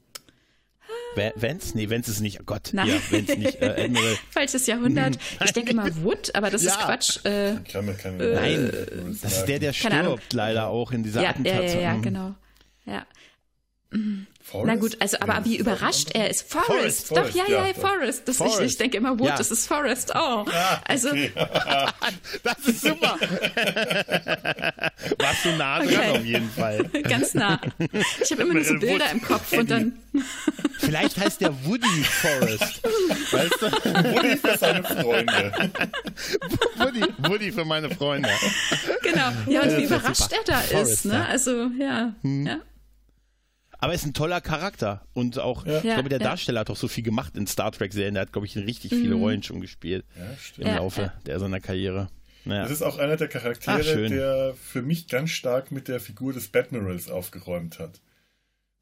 [1.17, 1.77] Vance?
[1.77, 2.41] Nee, Vance ist nicht.
[2.41, 2.89] Oh Gott, Nein.
[2.89, 3.61] ja, Vance nicht.
[3.61, 4.17] Äh, Admiral.
[4.31, 5.19] Falsches Jahrhundert.
[5.45, 6.71] Ich denke mal Wood, aber das ja.
[6.71, 7.25] ist Quatsch.
[7.25, 7.55] Äh, äh,
[8.35, 8.73] Nein,
[9.23, 11.65] das ist der, der stirbt leider auch in dieser ja, Attentat.
[11.65, 12.35] Ja, ja, ja, genau.
[12.87, 13.07] Ja.
[14.45, 14.67] Forrest?
[14.67, 16.51] Na gut, also aber wie überrascht er ist.
[16.51, 18.29] Forrest, Forrest doch, Forrest, ja, ja, ja, Forrest.
[18.29, 18.61] Das, Forrest.
[18.61, 19.37] Ich, ich denke immer, Wood, ja.
[19.37, 20.13] das ist Forrest.
[20.15, 21.09] Oh, ah, also.
[21.09, 21.33] Okay.
[22.43, 23.17] das ist super.
[25.19, 26.11] Warst du nah dran okay.
[26.11, 26.85] auf jeden Fall.
[27.05, 27.59] Ganz nah.
[28.23, 29.93] Ich habe immer nur so Bilder im Kopf und dann.
[30.79, 32.83] Vielleicht heißt der Woody Forrest.
[33.33, 33.73] Weißt du?
[34.13, 35.71] Woody für seine Freunde.
[36.77, 38.29] Woody, Woody für meine Freunde.
[39.03, 39.33] Genau.
[39.47, 41.27] Ja, und wie überrascht er da Forrest, ist, ne?
[41.27, 42.13] Also, ja.
[42.23, 42.47] Hm.
[42.47, 42.61] ja.
[43.85, 45.03] Aber er ist ein toller Charakter.
[45.13, 45.77] Und auch, ja.
[45.77, 48.15] ich glaube, der Darsteller hat auch so viel gemacht in Star Trek-Serien.
[48.15, 48.97] Der hat, glaube ich, richtig mhm.
[48.97, 50.07] viele Rollen schon gespielt
[50.57, 52.09] ja, im Laufe der seiner Karriere.
[52.47, 52.63] Naja.
[52.63, 56.33] Das ist auch einer der Charaktere, Ach, der für mich ganz stark mit der Figur
[56.33, 58.01] des Batmirals aufgeräumt hat.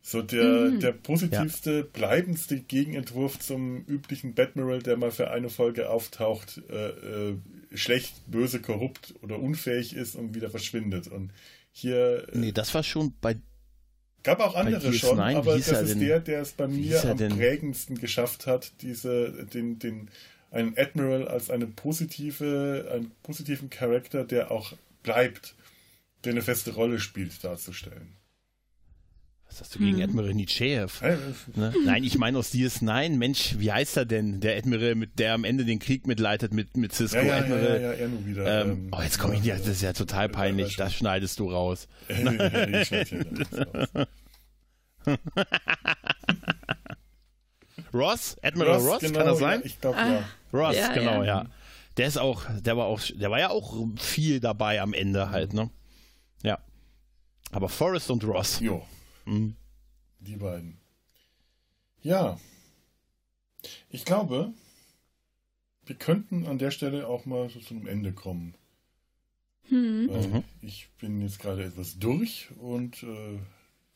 [0.02, 0.78] So der, mhm.
[0.78, 1.82] der positivste, ja.
[1.82, 7.36] bleibendste Gegenentwurf zum üblichen Batmiral, der mal für eine Folge auftaucht, äh, äh,
[7.74, 11.08] schlecht, böse, korrupt oder unfähig ist und wieder verschwindet.
[11.08, 11.32] Und
[11.72, 12.28] hier.
[12.32, 13.36] Äh, nee, das war schon bei
[14.22, 16.00] Gab auch andere schon, aber das ist denn?
[16.00, 17.36] der, der es bei mir am denn?
[17.36, 20.08] prägendsten geschafft hat, diese, den, den,
[20.50, 25.54] einen Admiral als eine positive, einen positiven Charakter, der auch bleibt,
[26.24, 28.12] der eine feste Rolle spielt, darzustellen.
[29.52, 30.04] Was hast du gegen hm.
[30.04, 31.02] Admiral Nietzscheev?
[31.54, 31.74] Ne?
[31.84, 34.40] Nein, ich meine aus DS9, Mensch, wie heißt er denn?
[34.40, 37.18] Der Admiral, mit der am Ende den Krieg mitleitet mit, mit Cisco.
[37.18, 37.82] Ja, ja, Admiral.
[37.82, 38.62] Ja, ja, ja, nur wieder.
[38.62, 41.50] Ähm, ähm, oh, jetzt komme ich nicht, das ist ja total peinlich, das schneidest du
[41.50, 41.86] raus.
[47.92, 48.38] Ross?
[48.42, 49.60] Admiral Ross, Ross genau, kann das sein?
[49.60, 50.12] Ja, ich glaube ah.
[50.12, 50.24] ja.
[50.54, 51.44] Ross, ja, genau, ja.
[51.98, 55.52] Der ist auch, der war auch, der war ja auch viel dabei am Ende halt,
[55.52, 55.68] ne?
[56.42, 56.58] Ja.
[57.50, 58.60] Aber Forrest und Ross.
[58.60, 58.82] Jo.
[59.24, 59.56] Mhm.
[60.20, 60.78] Die beiden.
[62.02, 62.38] Ja.
[63.90, 64.52] Ich glaube,
[65.86, 68.54] wir könnten an der Stelle auch mal so zu einem Ende kommen.
[69.68, 70.06] Hm.
[70.06, 70.44] Mhm.
[70.60, 73.38] Ich bin jetzt gerade etwas durch und äh,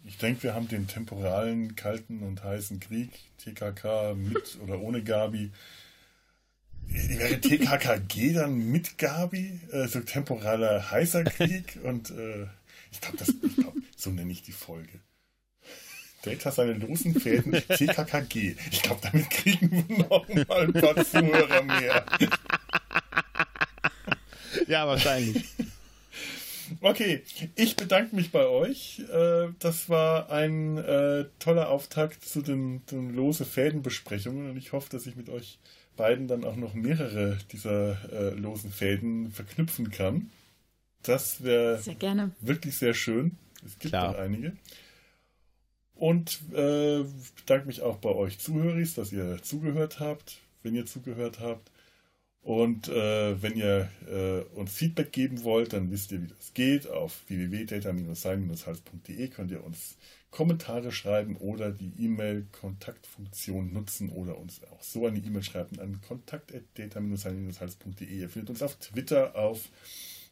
[0.04, 5.50] ich denke, wir haben den temporalen, kalten und heißen Krieg, TKK mit oder ohne Gabi.
[6.88, 9.60] Wäre TKKG dann mit Gabi?
[9.72, 12.46] Äh, so temporaler heißer Krieg und äh,
[12.92, 13.24] ich glaube,
[13.56, 15.00] glaub, so nenne ich die Folge.
[16.26, 18.56] Data seine losen Fäden TKKG.
[18.70, 22.04] Ich glaube, damit kriegen wir noch mal ein paar Zuhörer mehr.
[24.66, 25.44] Ja, wahrscheinlich.
[26.80, 27.22] Okay,
[27.54, 29.00] ich bedanke mich bei euch.
[29.12, 34.88] Äh, das war ein äh, toller Auftakt zu den, den lose Fädenbesprechungen und ich hoffe,
[34.90, 35.60] dass ich mit euch
[35.96, 40.30] beiden dann auch noch mehrere dieser äh, losen Fäden verknüpfen kann.
[41.02, 41.80] Das wäre
[42.40, 43.38] wirklich sehr schön.
[43.64, 44.18] Es gibt Klar.
[44.18, 44.52] einige.
[45.96, 47.04] Und äh,
[47.36, 51.72] bedanke mich auch bei euch Zuhörer, dass ihr zugehört habt, wenn ihr zugehört habt.
[52.42, 56.88] Und äh, wenn ihr äh, uns Feedback geben wollt, dann wisst ihr, wie das geht.
[56.88, 59.96] Auf www.data-sein-hals.de könnt ihr uns
[60.30, 68.06] Kommentare schreiben oder die E-Mail-Kontaktfunktion nutzen oder uns auch so eine E-Mail schreiben an kontakt.data-sein-hals.de.
[68.06, 69.68] Ihr findet uns auf Twitter, auf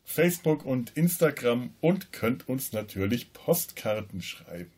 [0.05, 4.71] Facebook und Instagram und könnt uns natürlich Postkarten schreiben.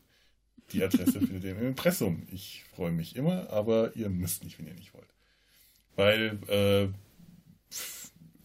[0.73, 2.27] Die Adresse findet ihr im Impressum.
[2.31, 5.09] Ich freue mich immer, aber ihr müsst nicht, wenn ihr nicht wollt.
[5.95, 6.89] Weil äh,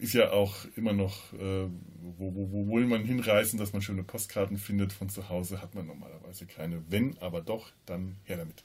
[0.01, 1.67] ist ja auch immer noch, äh,
[2.17, 5.75] wo, wo, wo will man hinreisen, dass man schöne Postkarten findet von zu Hause, hat
[5.75, 6.83] man normalerweise keine.
[6.89, 8.63] Wenn, aber doch, dann her damit.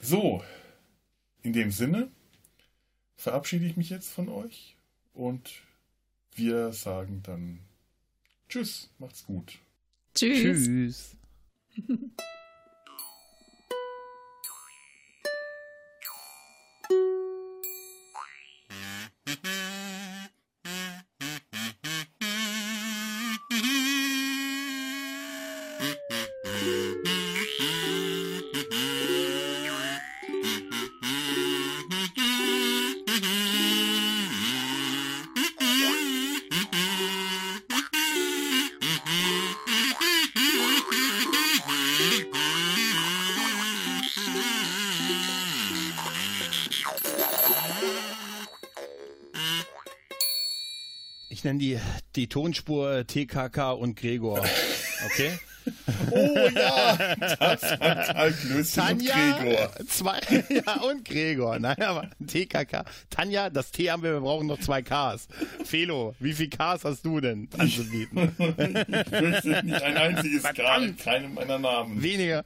[0.00, 0.42] So,
[1.42, 2.10] in dem Sinne
[3.16, 4.76] verabschiede ich mich jetzt von euch
[5.14, 5.62] und
[6.34, 7.60] wir sagen dann
[8.48, 9.58] Tschüss, macht's gut.
[10.14, 10.64] Tschüss.
[10.64, 11.15] Tschüss.
[11.78, 12.06] Mm-hmm.
[51.46, 51.78] nenne die,
[52.16, 54.44] die Tonspur TKK und Gregor.
[55.06, 55.32] Okay?
[56.12, 59.70] Oh ja, das war Tanja, und Gregor.
[59.88, 61.58] Zwei, ja, und Gregor.
[61.58, 62.84] Nein, aber TKK.
[63.10, 65.26] Tanja, das T haben wir, wir brauchen noch zwei Ks.
[65.64, 68.32] Felo, wie viel Ks hast du denn anzubieten?
[68.38, 70.98] Ich wüsste nicht ein einziges K in Verdammt.
[71.00, 72.00] keinem meiner Namen.
[72.00, 72.44] Weniger.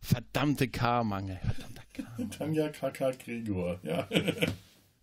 [0.00, 1.38] Verdammte K-Mangel.
[1.42, 2.38] Verdammter K.
[2.38, 3.80] Tanja Kaka Gregor.
[3.82, 4.08] Ja.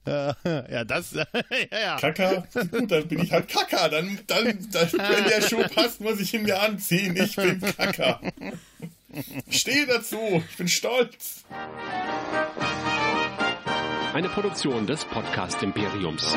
[0.44, 1.26] Ja, das, ja,
[1.72, 1.98] ja.
[2.00, 3.90] Kaka, gut, dann bin ich halt Kaka.
[3.90, 7.16] Dann, dann, dann, wenn der Schuh passt, muss ich ihn mir anziehen.
[7.16, 8.20] Ich bin Kaka.
[9.48, 10.44] Ich stehe dazu.
[10.50, 11.44] Ich bin stolz.
[14.14, 16.36] Eine Produktion des Podcast Imperiums.